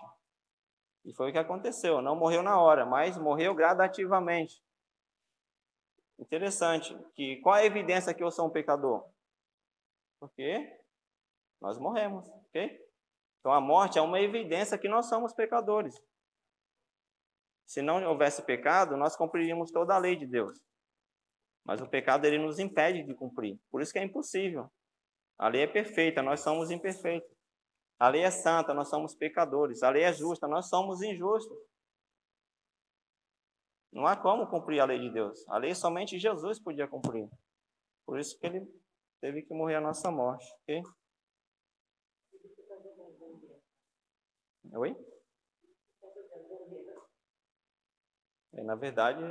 [1.07, 2.03] E foi o que aconteceu.
[2.03, 4.63] Não morreu na hora, mas morreu gradativamente.
[6.19, 6.97] Interessante.
[7.15, 9.05] Que, qual a evidência que eu sou um pecador?
[10.21, 10.79] Porque
[11.61, 12.81] nós morremos, ok?
[13.41, 15.95] Então a morte é uma evidência que nós somos pecadores.
[17.67, 20.59] Se não houvesse pecado, nós cumpriríamos toda a lei de Deus.
[21.65, 23.59] Mas o pecado ele nos impede de cumprir.
[23.71, 24.71] Por isso que é impossível.
[25.39, 27.31] A lei é perfeita, nós somos imperfeitos.
[27.99, 29.83] A lei é santa, nós somos pecadores.
[29.83, 31.57] A lei é justa, nós somos injustos.
[33.95, 35.49] Não há como cumprir a lei de Deus.
[35.49, 37.31] A lei somente Jesus podia cumprir.
[38.05, 38.67] Por isso que ele
[39.21, 40.45] teve que morrer a nossa morte.
[44.73, 44.97] Oi?
[48.55, 49.23] E, na verdade,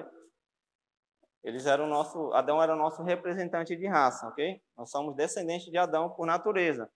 [1.43, 4.63] eles eram nosso, Adão era o nosso representante de raça, ok?
[4.77, 6.89] Nós somos descendentes de Adão por natureza.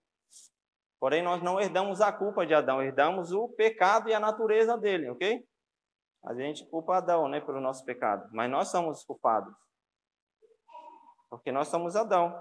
[0.99, 5.09] Porém, nós não herdamos a culpa de Adão, herdamos o pecado e a natureza dele,
[5.09, 5.45] ok?
[6.25, 9.53] A gente culpa Adão, né, pelo nosso pecado, mas nós somos culpados.
[11.29, 12.33] Porque nós somos Adão.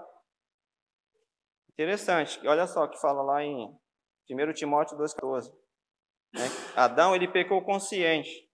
[1.69, 3.67] Interessante, olha só que fala lá em
[4.29, 5.53] 1 Timóteo 2,14.
[6.33, 6.41] Né?
[6.75, 8.49] Adão, ele pecou consciente.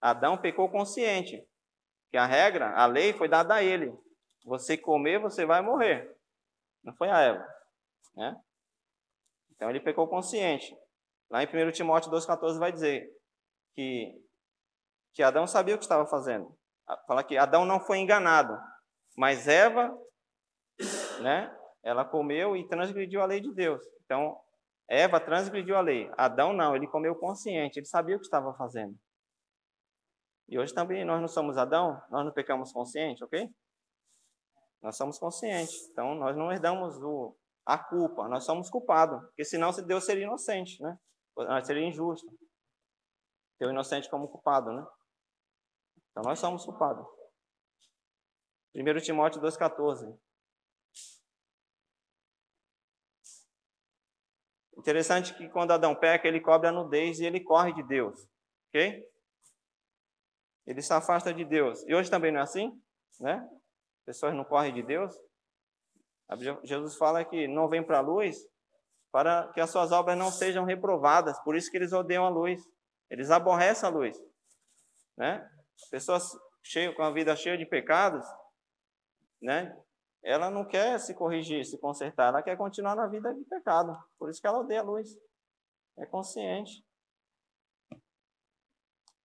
[0.00, 1.46] Adão pecou consciente.
[2.10, 3.92] Que a regra, a lei foi dada a ele.
[4.44, 6.16] Você comer, você vai morrer.
[6.82, 7.46] Não foi a Eva.
[8.16, 8.40] Né?
[9.50, 10.74] Então ele pecou consciente.
[11.30, 13.08] Lá em 1 Timóteo 2,14 vai dizer
[13.74, 14.14] que,
[15.14, 16.56] que Adão sabia o que estava fazendo.
[17.06, 18.58] Fala que Adão não foi enganado,
[19.16, 19.96] mas Eva,
[21.20, 23.82] né, ela comeu e transgrediu a lei de Deus.
[24.04, 24.40] Então,
[24.88, 26.10] Eva transgrediu a lei.
[26.16, 28.98] Adão não, ele comeu consciente, ele sabia o que estava fazendo.
[30.48, 33.48] E hoje também nós não somos Adão, nós não pecamos consciente, ok?
[34.82, 35.88] Nós somos conscientes.
[35.90, 39.20] Então nós não herdamos o, a culpa, nós somos culpados.
[39.26, 40.98] Porque senão Deus seria inocente, né?
[41.36, 42.26] Nós seria injusto.
[43.60, 44.84] Ter o inocente como culpado, né?
[46.10, 47.06] Então nós somos culpados.
[48.74, 50.18] 1 Timóteo 2,14.
[54.76, 58.28] Interessante que quando Adão peca, ele cobre a nudez e ele corre de Deus.
[58.68, 59.08] Ok?
[60.70, 61.82] ele se afasta de Deus.
[61.86, 62.80] E hoje também não é assim,
[63.18, 63.44] né?
[64.06, 65.12] Pessoas não correm de Deus.
[66.62, 68.38] Jesus fala que não vem para a luz
[69.10, 71.36] para que as suas obras não sejam reprovadas.
[71.40, 72.62] Por isso que eles odeiam a luz.
[73.10, 74.16] Eles aborrecem a luz,
[75.16, 75.50] né?
[75.90, 76.30] Pessoas
[76.62, 78.24] cheias com a vida cheia de pecados,
[79.42, 79.76] né?
[80.22, 83.96] Ela não quer se corrigir, se consertar, ela quer continuar na vida de pecado.
[84.18, 85.08] Por isso que ela odeia a luz.
[85.98, 86.84] É consciente.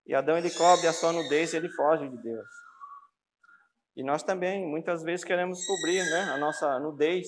[0.06, 2.48] E Adão ele cobre a sua nudez e ele foge de Deus.
[3.96, 7.26] E nós também, muitas vezes, queremos cobrir né, a nossa nudez,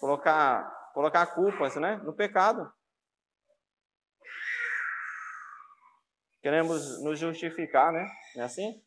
[0.00, 2.70] colocar, colocar culpas né, no pecado.
[6.44, 8.06] Queremos nos justificar, né?
[8.36, 8.84] Não é assim?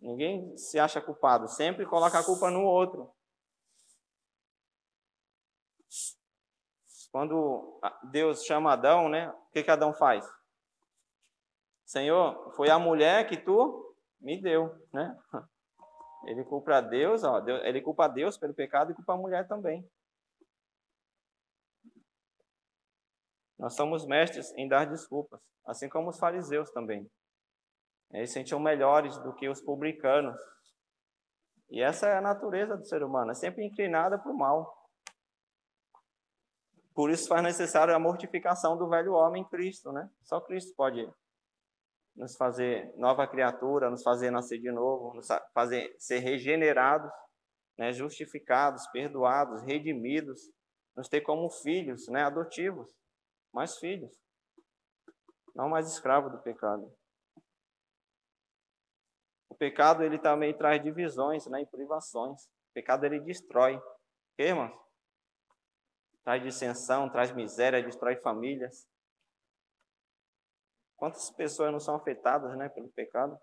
[0.00, 3.14] Ninguém se acha culpado, sempre coloca a culpa no outro.
[7.12, 9.28] Quando Deus chama Adão, né?
[9.28, 10.26] O que, que Adão faz?
[11.84, 15.14] Senhor, foi a mulher que tu me deu, né?
[16.24, 19.46] Ele culpa a Deus, ó, ele culpa a Deus pelo pecado e culpa a mulher
[19.46, 19.86] também.
[23.58, 27.10] Nós somos mestres em dar desculpas, assim como os fariseus também.
[28.12, 30.36] Eles sentiam melhores do que os publicanos.
[31.68, 34.76] E essa é a natureza do ser humano, é sempre inclinada para o mal.
[36.94, 40.08] Por isso faz necessário a mortificação do velho homem em Cristo, né?
[40.22, 41.06] Só Cristo pode
[42.16, 47.10] nos fazer nova criatura, nos fazer nascer de novo, nos fazer ser regenerados,
[47.76, 47.92] né?
[47.92, 50.50] justificados, perdoados, redimidos,
[50.96, 52.24] nos ter como filhos, né?
[52.24, 52.88] adotivos,
[53.56, 54.14] mais filhos,
[55.54, 56.94] não mais escravos do pecado.
[59.48, 62.44] O pecado ele também traz divisões, né, e privações.
[62.44, 63.76] O pecado ele destrói,
[64.34, 64.78] ok, irmãos?
[66.22, 68.86] Traz dissensão, traz miséria, destrói famílias.
[70.94, 73.40] Quantas pessoas não são afetadas, né, pelo pecado?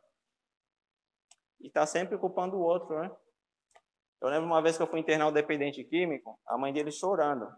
[1.59, 3.09] E está sempre culpando o outro, né?
[4.21, 7.51] Eu lembro uma vez que eu fui internar o dependente químico, a mãe dele chorando,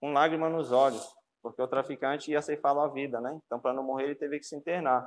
[0.00, 1.14] com lágrima nos olhos,
[1.44, 3.38] porque o traficante ia ceifá-lo a vida, né?
[3.44, 5.06] Então, para não morrer, ele teve que se internar.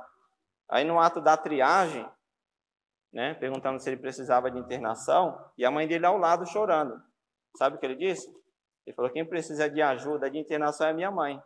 [0.70, 2.08] Aí, no ato da triagem,
[3.12, 7.02] né, perguntando se ele precisava de internação, e a mãe dele ao lado chorando.
[7.56, 8.30] Sabe o que ele disse?
[8.86, 11.42] Ele falou: quem precisa de ajuda de internação é minha mãe.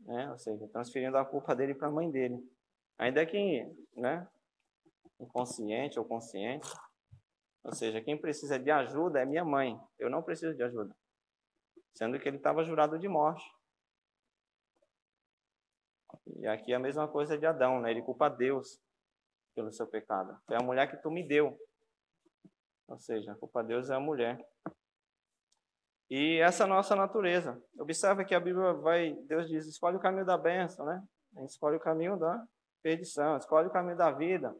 [0.00, 0.30] Né?
[0.30, 2.36] Ou seja, transferindo a culpa dele para a mãe dele.
[2.98, 3.64] Ainda que,
[3.96, 4.28] né,
[5.18, 6.68] inconsciente ou consciente.
[7.64, 9.80] Ou seja, quem precisa de ajuda é minha mãe.
[9.98, 10.94] Eu não preciso de ajuda.
[11.96, 13.44] Sendo que ele estava jurado de morte.
[16.36, 17.90] E aqui a mesma coisa de Adão, né?
[17.90, 18.78] Ele culpa Deus
[19.54, 20.38] pelo seu pecado.
[20.50, 21.58] É a mulher que tu me deu.
[22.86, 24.46] Ou seja, a culpa de Deus é a mulher.
[26.10, 27.60] E essa é nossa natureza.
[27.78, 31.02] Observa que a Bíblia vai, Deus diz, escolhe o caminho da bênção, né?
[31.34, 32.46] A gente escolhe o caminho da
[32.82, 34.54] perdição, escolhe o caminho da vida.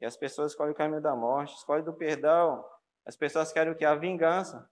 [0.00, 2.64] E as pessoas escolhem o caminho da morte, escolhe do perdão.
[3.04, 3.84] As pessoas querem o que?
[3.84, 4.70] A vingança.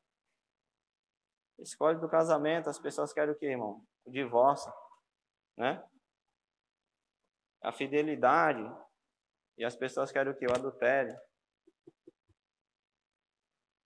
[1.58, 3.84] Escolhe do casamento, as pessoas querem o que, irmão?
[4.04, 4.72] O divórcio,
[5.56, 5.82] né?
[7.62, 8.62] A fidelidade,
[9.56, 10.46] e as pessoas querem o que?
[10.46, 11.16] O adultério.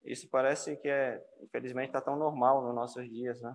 [0.03, 3.55] Isso parece que é, infelizmente, está tão normal nos nossos dias, né?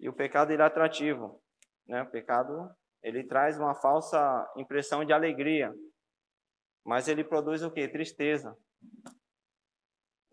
[0.00, 1.42] E o pecado ele é atrativo,
[1.86, 2.02] né?
[2.02, 5.72] O pecado ele traz uma falsa impressão de alegria,
[6.84, 7.86] mas ele produz o que?
[7.88, 8.56] Tristeza.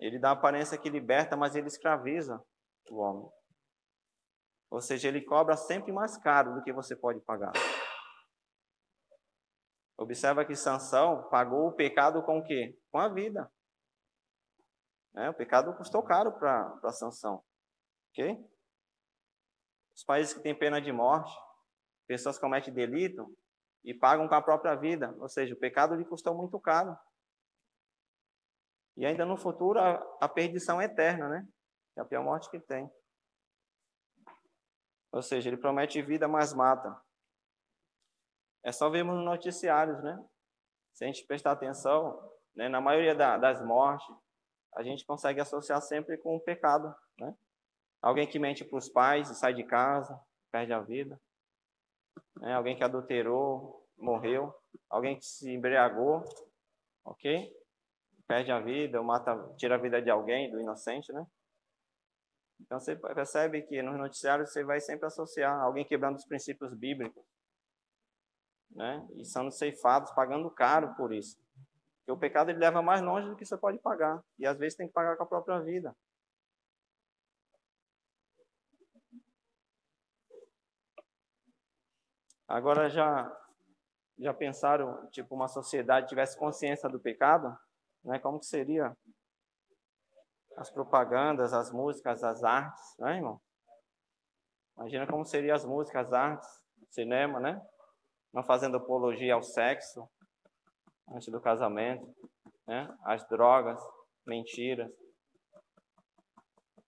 [0.03, 2.37] Ele dá a aparência que liberta, mas ele escraviza
[2.89, 3.31] o homem.
[4.69, 7.53] Ou seja, ele cobra sempre mais caro do que você pode pagar.
[9.97, 12.77] Observa que Sansão pagou o pecado com o quê?
[12.91, 13.49] Com a vida.
[15.15, 17.41] É, o pecado custou caro para Sansão.
[18.09, 18.45] Ok?
[19.95, 21.33] Os países que têm pena de morte,
[22.05, 23.33] pessoas cometem delito
[23.85, 25.15] e pagam com a própria vida.
[25.19, 26.93] Ou seja, o pecado lhe custou muito caro.
[28.95, 31.47] E ainda no futuro a, a perdição é eterna, né?
[31.97, 32.89] É a pior morte que tem.
[35.11, 36.99] Ou seja, ele promete vida, mas mata.
[38.63, 40.17] É só vermos nos noticiários, né?
[40.93, 44.15] Se a gente prestar atenção, né, na maioria da, das mortes,
[44.75, 47.35] a gente consegue associar sempre com o pecado, né?
[48.01, 50.19] Alguém que mente para os pais e sai de casa,
[50.51, 51.19] perde a vida.
[52.35, 52.53] Né?
[52.53, 54.53] Alguém que adulterou, morreu.
[54.89, 56.23] Alguém que se embriagou,
[57.05, 57.49] ok?
[58.27, 61.25] Perde a vida, ou mata, tira a vida de alguém, do inocente, né?
[62.61, 67.23] Então você percebe que nos noticiários você vai sempre associar alguém quebrando os princípios bíblicos
[68.75, 69.05] né?
[69.15, 71.37] E sendo ceifados, pagando caro por isso.
[71.99, 74.21] Porque o pecado ele leva mais longe do que você pode pagar.
[74.37, 75.95] E às vezes tem que pagar com a própria vida.
[82.47, 83.39] Agora já
[84.19, 87.57] já pensaram, tipo, uma sociedade tivesse consciência do pecado,
[88.03, 88.19] né?
[88.19, 88.95] Como que seria
[90.57, 93.41] as propagandas, as músicas, as artes, né, irmão?
[94.77, 96.49] Imagina como seriam as músicas, as artes,
[96.89, 97.61] cinema, né?
[98.33, 100.09] Não fazendo apologia ao sexo
[101.09, 102.13] antes do casamento,
[102.67, 102.87] né?
[103.03, 103.79] As drogas,
[104.25, 104.91] mentiras,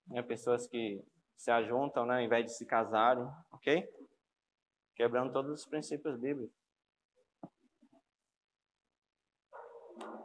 [0.07, 0.21] né?
[0.23, 1.03] Pessoas que
[1.37, 2.15] se ajuntam, né?
[2.15, 3.87] Ao invés de se casarem, ok?
[4.95, 6.64] Quebrando todos os princípios bíblicos.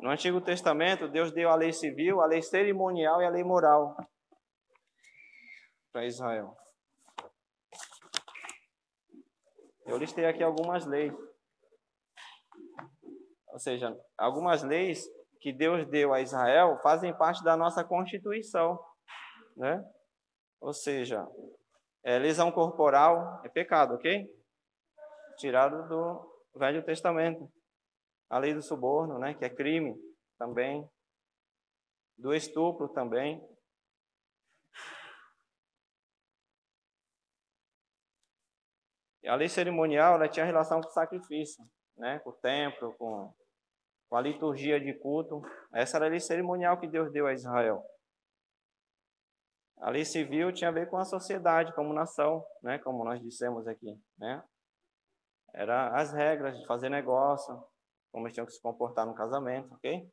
[0.01, 3.95] No Antigo Testamento, Deus deu a lei civil, a lei cerimonial e a lei moral
[5.93, 6.57] para Israel.
[9.85, 11.13] Eu listei aqui algumas leis.
[13.49, 15.05] Ou seja, algumas leis
[15.39, 18.79] que Deus deu a Israel fazem parte da nossa Constituição.
[19.55, 19.85] Né?
[20.63, 21.27] Ou seja,
[22.03, 24.27] é, lesão corporal é pecado, ok?
[25.37, 27.51] Tirado do Velho Testamento.
[28.31, 29.95] A lei do suborno, né, que é crime
[30.39, 30.89] também.
[32.17, 33.45] Do estupro também.
[39.27, 41.65] A lei cerimonial ela tinha relação com o sacrifício,
[41.97, 43.35] né, com o templo, com,
[44.09, 45.43] com a liturgia de culto.
[45.75, 47.85] Essa era a lei cerimonial que Deus deu a Israel.
[49.79, 53.67] A lei civil tinha a ver com a sociedade como nação, né, como nós dissemos
[53.67, 54.45] aqui, né?
[55.55, 57.65] Era as regras de fazer negócio,
[58.11, 60.09] como eles tinham que se comportar no casamento, ok?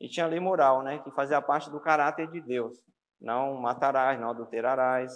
[0.00, 2.78] E tinha a lei moral, né, que fazia parte do caráter de Deus.
[3.20, 5.12] Não matarás, não adulterarás,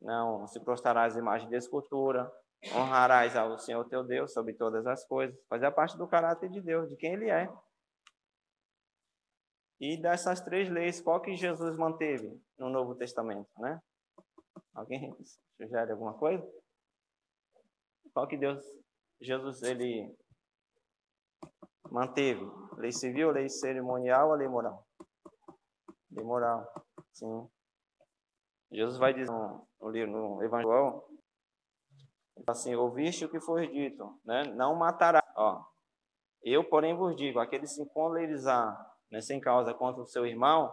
[0.00, 2.30] não se prostrarás à imagem de escultura,
[2.74, 5.38] honrarás ao Senhor teu Deus sobre todas as coisas.
[5.48, 7.48] Fazia parte do caráter de Deus, de quem Ele é.
[9.80, 13.80] E dessas três leis, qual que Jesus manteve no Novo Testamento, né?
[14.72, 15.14] Alguém
[15.56, 16.46] sugere alguma coisa?
[18.12, 18.64] Qual que Deus,
[19.20, 20.14] Jesus, ele
[21.90, 22.44] manteve?
[22.76, 24.86] Lei civil, lei cerimonial ou lei moral?
[26.10, 26.66] Lei moral,
[27.12, 27.48] sim.
[28.70, 29.66] Jesus vai dizer no,
[30.08, 31.02] no Evangelho,
[32.46, 34.44] assim, ouviste o que foi dito, né?
[34.54, 35.22] Não matará.
[35.36, 35.64] Ó,
[36.42, 38.76] eu, porém, vos digo, aquele que se encolerizar
[39.10, 40.72] né, sem causa contra o seu irmão,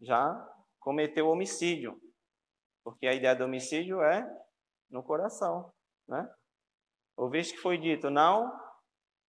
[0.00, 0.34] já
[0.78, 2.00] cometeu homicídio.
[2.84, 4.24] Porque a ideia do homicídio é
[4.88, 5.72] no coração,
[6.06, 6.32] né?
[7.16, 8.65] Ouviste que foi dito, não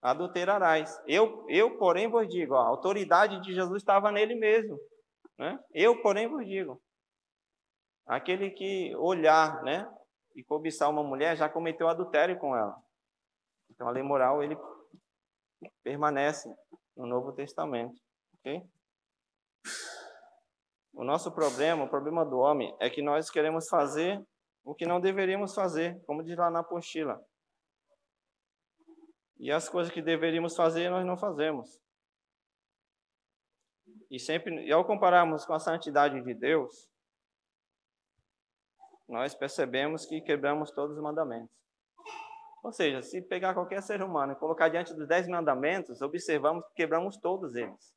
[0.01, 1.01] adulterarás.
[1.07, 4.77] Eu, eu porém, vos digo, ó, a autoridade de Jesus estava nele mesmo.
[5.37, 5.59] Né?
[5.73, 6.81] Eu, porém, vos digo.
[8.05, 9.89] Aquele que olhar né,
[10.35, 12.75] e cobiçar uma mulher já cometeu adultério com ela.
[13.69, 14.57] Então, a lei moral, ele
[15.83, 16.49] permanece
[16.95, 17.95] no Novo Testamento.
[20.93, 24.19] O nosso problema, o problema do homem, é que nós queremos fazer
[24.63, 27.21] o que não deveríamos fazer, como diz lá na apostila.
[29.39, 31.79] E as coisas que deveríamos fazer, nós não fazemos.
[34.09, 36.89] E sempre, e ao compararmos com a santidade de Deus,
[39.07, 41.55] nós percebemos que quebramos todos os mandamentos.
[42.63, 46.73] Ou seja, se pegar qualquer ser humano e colocar diante dos dez mandamentos, observamos que
[46.73, 47.95] quebramos todos eles.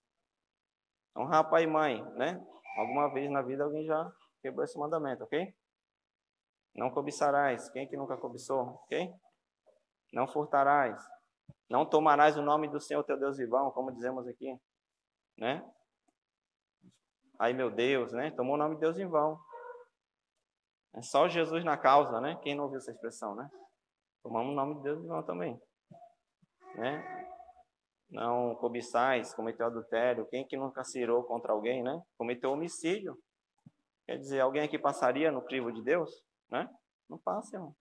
[1.17, 2.41] Honrar pai e mãe, né?
[2.77, 5.53] Alguma vez na vida alguém já quebrou esse mandamento, ok?
[6.75, 7.69] Não cobiçarás.
[7.71, 9.13] Quem que nunca cobiçou, ok?
[10.13, 11.03] Não furtarás.
[11.69, 14.59] Não tomarás o nome do Senhor teu Deus vivão, como dizemos aqui,
[15.37, 15.65] né?
[17.39, 18.31] Ai meu Deus, né?
[18.33, 19.41] Tomou o nome de Deus em vão.
[20.93, 22.39] É só Jesus na causa, né?
[22.43, 23.51] Quem não ouviu essa expressão, né?
[24.23, 25.61] Tomamos o nome de Deus em vão também,
[26.75, 27.27] né?
[28.11, 30.27] Não cobiçais, cometeu adultério.
[30.27, 32.03] Quem que nunca se irou contra alguém, né?
[32.19, 33.17] Cometeu homicídio.
[34.05, 36.11] Quer dizer, alguém aqui passaria no crivo de Deus,
[36.51, 36.69] né?
[37.09, 37.75] Não passa, irmão.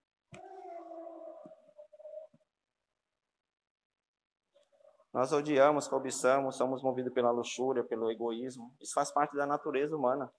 [5.12, 8.72] Nós odiamos, cobiçamos, somos movidos pela luxúria, pelo egoísmo.
[8.80, 10.30] Isso faz parte da natureza humana.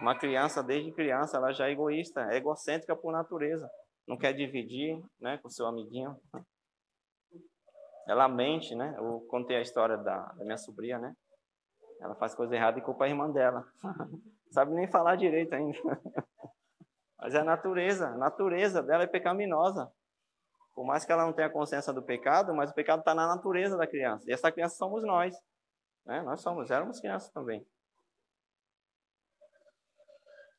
[0.00, 3.68] Uma criança, desde criança, ela já é egoísta, é egocêntrica por natureza.
[4.06, 6.16] Não quer dividir né, com seu amiguinho.
[8.06, 8.94] Ela mente, né?
[8.96, 11.14] Eu contei a história da, da minha sobrinha, né?
[12.00, 13.64] Ela faz coisa errada e culpa a irmã dela.
[14.50, 15.78] Sabe nem falar direito ainda.
[17.18, 18.08] Mas é a natureza.
[18.08, 19.92] A natureza dela é pecaminosa.
[20.74, 23.76] Por mais que ela não tenha consciência do pecado, mas o pecado está na natureza
[23.76, 24.24] da criança.
[24.28, 25.34] E essa criança somos nós.
[26.04, 26.22] Né?
[26.22, 27.66] Nós somos, éramos crianças também.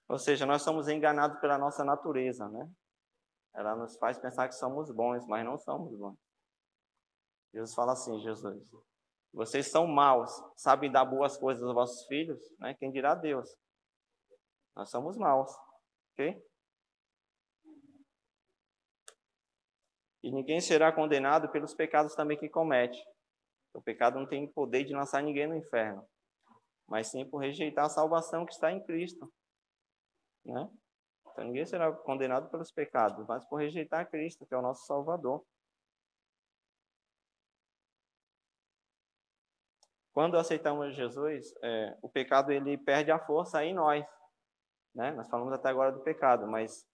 [0.07, 2.69] Ou seja, nós somos enganados pela nossa natureza, né?
[3.55, 6.17] Ela nos faz pensar que somos bons, mas não somos bons.
[7.53, 8.71] Jesus fala assim, Jesus,
[9.31, 12.73] vocês são maus, sabem dar boas coisas aos vossos filhos, né?
[12.75, 13.55] Quem dirá Deus?
[14.75, 15.51] Nós somos maus,
[16.13, 16.43] ok?
[20.23, 23.03] E ninguém será condenado pelos pecados também que comete.
[23.73, 26.07] O pecado não tem poder de lançar ninguém no inferno,
[26.87, 29.31] mas sim por rejeitar a salvação que está em Cristo.
[30.45, 30.69] Né?
[31.27, 35.43] Então ninguém será condenado pelos pecados, mas por rejeitar Cristo, que é o nosso Salvador.
[40.13, 44.05] Quando aceitamos Jesus, é, o pecado ele perde a força em nós.
[44.93, 45.11] Né?
[45.11, 46.87] Nós falamos até agora do pecado, mas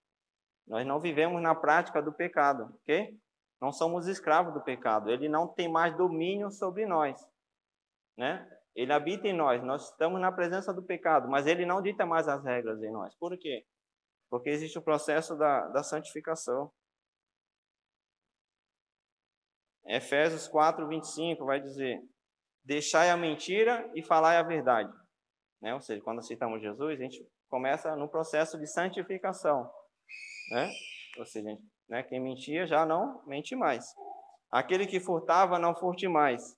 [0.70, 3.20] nós não vivemos na prática do pecado, ok?
[3.60, 5.10] Não somos escravos do pecado.
[5.10, 7.20] Ele não tem mais domínio sobre nós,
[8.16, 8.48] né?
[8.76, 9.62] Ele habita em nós.
[9.64, 13.14] Nós estamos na presença do pecado, mas ele não dita mais as regras em nós.
[13.16, 13.66] Por quê?
[14.30, 16.72] Porque existe o processo da, da santificação.
[19.86, 22.00] Efésios 4, 25 vai dizer:
[22.64, 24.94] Deixai a mentira e falai a verdade.
[25.60, 25.74] Né?
[25.74, 29.70] Ou seja, quando aceitamos Jesus, a gente começa no processo de santificação.
[30.52, 30.72] Né?
[31.18, 33.86] Ou seja, né, quem mentia já não mente mais.
[34.52, 36.58] Aquele que furtava, não furte mais.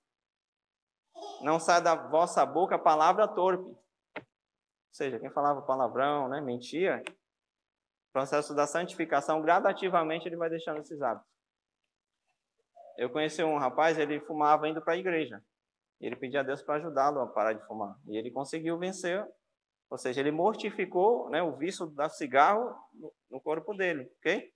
[1.42, 3.64] Não sai da vossa boca palavra torpe.
[3.64, 7.04] Ou seja, quem falava palavrão, né, mentia,
[8.12, 11.30] processo da santificação, gradativamente ele vai deixando esses hábitos.
[12.98, 15.44] Eu conheci um rapaz, ele fumava indo para a igreja.
[16.00, 17.96] Ele pedia a Deus para ajudá-lo a parar de fumar.
[18.08, 19.26] E ele conseguiu vencer,
[19.92, 22.74] ou seja, ele mortificou né, o vício do cigarro
[23.30, 24.50] no, corpo dele, ok?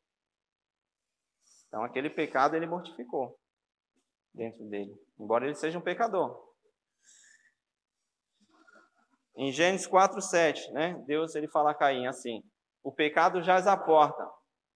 [1.68, 3.38] Então aquele pecado ele mortificou
[4.34, 6.42] dentro dele, embora ele seja um pecador.
[9.36, 10.94] Em Gênesis 4:7, né?
[11.06, 12.42] Deus ele fala a Caim assim:
[12.82, 14.26] o pecado jaz à porta.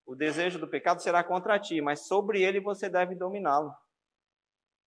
[0.06, 3.74] O desejo do pecado será contra ti, mas sobre ele você deve dominá-lo.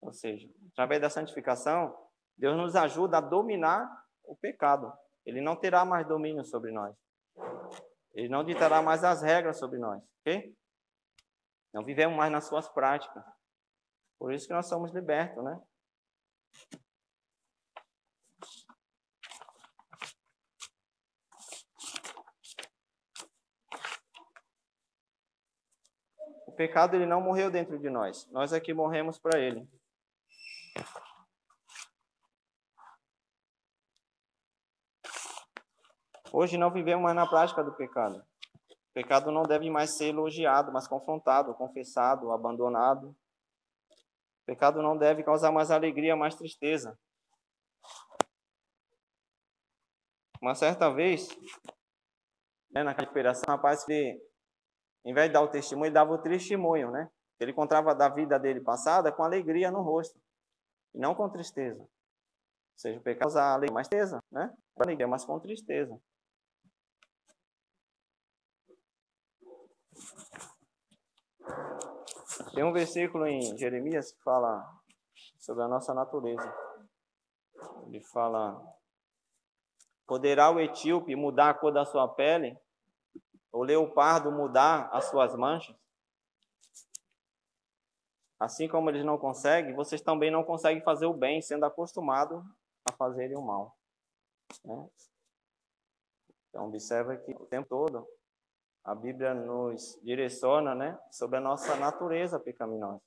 [0.03, 1.97] Ou seja, através da santificação,
[2.37, 3.89] Deus nos ajuda a dominar
[4.25, 4.93] o pecado.
[5.25, 6.97] Ele não terá mais domínio sobre nós.
[8.15, 10.55] Ele não ditará mais as regras sobre nós, ok?
[11.73, 13.25] Não vivemos mais nas suas práticas.
[14.19, 15.61] Por isso que nós somos libertos, né?
[26.47, 28.31] O pecado ele não morreu dentro de nós.
[28.31, 29.67] Nós é que morremos para ele.
[36.35, 38.17] Hoje não vivemos mais na prática do pecado.
[38.17, 43.11] O pecado não deve mais ser elogiado, mas confrontado, confessado, abandonado.
[43.11, 46.99] O pecado não deve causar mais alegria, mais tristeza.
[50.41, 51.29] Uma certa vez,
[52.71, 54.19] né, na recuperação, o rapaz que
[55.05, 57.11] em vez de dar o testemunho, ele dava o testemunho, né?
[57.39, 60.19] Ele encontrava da vida dele passada com alegria no rosto,
[60.95, 61.83] e não com tristeza.
[61.83, 61.89] Ou
[62.79, 64.51] seja, o pecado causa alegria, mais tristeza, né?
[64.79, 66.01] Alegria, mas com tristeza.
[72.55, 74.65] Tem um versículo em Jeremias que fala
[75.39, 76.55] sobre a nossa natureza.
[77.87, 78.61] Ele fala:
[80.07, 82.59] Poderá o etíope mudar a cor da sua pele
[83.53, 85.77] o leopardo mudar as suas manchas?
[88.41, 92.43] Assim como eles não conseguem, vocês também não conseguem fazer o bem, sendo acostumados
[92.89, 93.77] a fazerem o mal.
[94.65, 94.89] Né?
[96.49, 98.07] Então, observa que o tempo todo
[98.85, 103.03] a Bíblia nos direciona né, sobre a nossa natureza pecaminosa.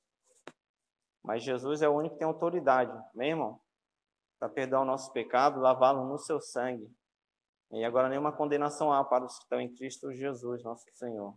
[1.23, 3.59] Mas Jesus é o único que tem autoridade, meu irmão,
[4.39, 6.88] para perdoar o nosso pecado, lavá-lo no seu sangue.
[7.71, 11.36] E agora nenhuma condenação há para os que estão em Cristo Jesus, nosso Senhor.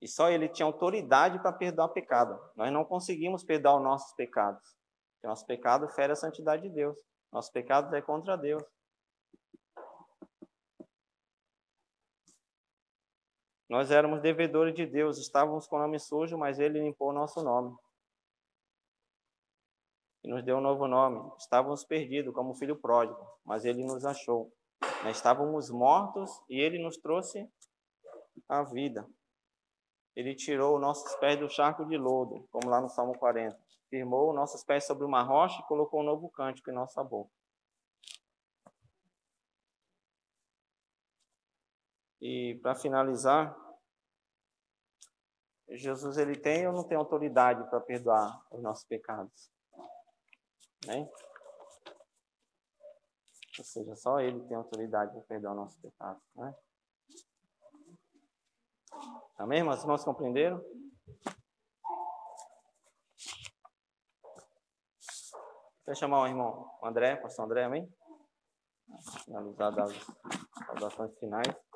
[0.00, 2.38] E só Ele tinha autoridade para perdoar pecado.
[2.56, 4.62] Nós não conseguimos perdoar os nossos pecados.
[5.14, 6.98] Porque nosso pecado fere a santidade de Deus.
[7.30, 8.62] Nosso pecado é contra Deus.
[13.70, 17.42] Nós éramos devedores de Deus, estávamos com o nome sujo, mas Ele limpou o nosso
[17.42, 17.74] nome
[20.22, 21.32] e nos deu um novo nome.
[21.38, 24.52] Estávamos perdidos como filho pródigo, mas ele nos achou.
[25.02, 27.48] Nós estávamos mortos e ele nos trouxe
[28.48, 29.08] a vida.
[30.14, 33.58] Ele tirou nossos pés do charco de lodo, como lá no Salmo 40.
[33.88, 37.30] Firmou nossos pés sobre uma rocha e colocou um novo cântico em nossa boca.
[42.20, 43.56] E para finalizar,
[45.68, 49.50] Jesus ele tem ou não tem autoridade para perdoar os nossos pecados?
[50.86, 51.08] Né?
[53.58, 56.20] Ou seja, só Ele tem autoridade para perdoar o nosso pecado.
[56.34, 56.54] Né?
[59.36, 59.76] Amém, irmãos?
[59.76, 60.64] Os irmãos compreenderam?
[65.84, 67.92] Vou chamar o irmão André, pastor André, amém?
[69.24, 69.92] Finalizar das
[70.66, 71.69] saudações finais.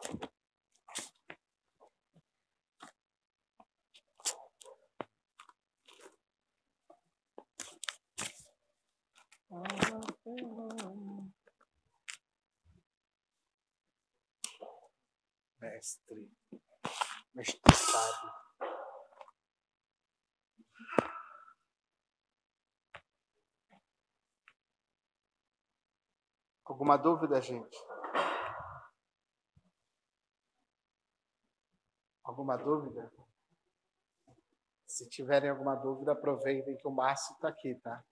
[15.85, 16.33] Mestre,
[17.35, 18.33] mestre sábio.
[26.65, 27.77] Alguma dúvida, gente?
[32.23, 33.13] Alguma dúvida?
[34.87, 38.03] Se tiverem alguma dúvida, aproveitem que o Márcio está aqui, tá?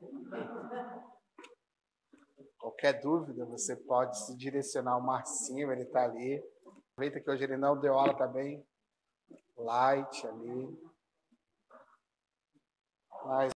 [2.59, 6.52] Qualquer dúvida, você pode se direcionar ao Marcinho, ele está ali.
[7.03, 8.65] Aproveita que hoje ele não deu aula também.
[9.57, 10.79] Light ali.
[13.25, 13.52] Mas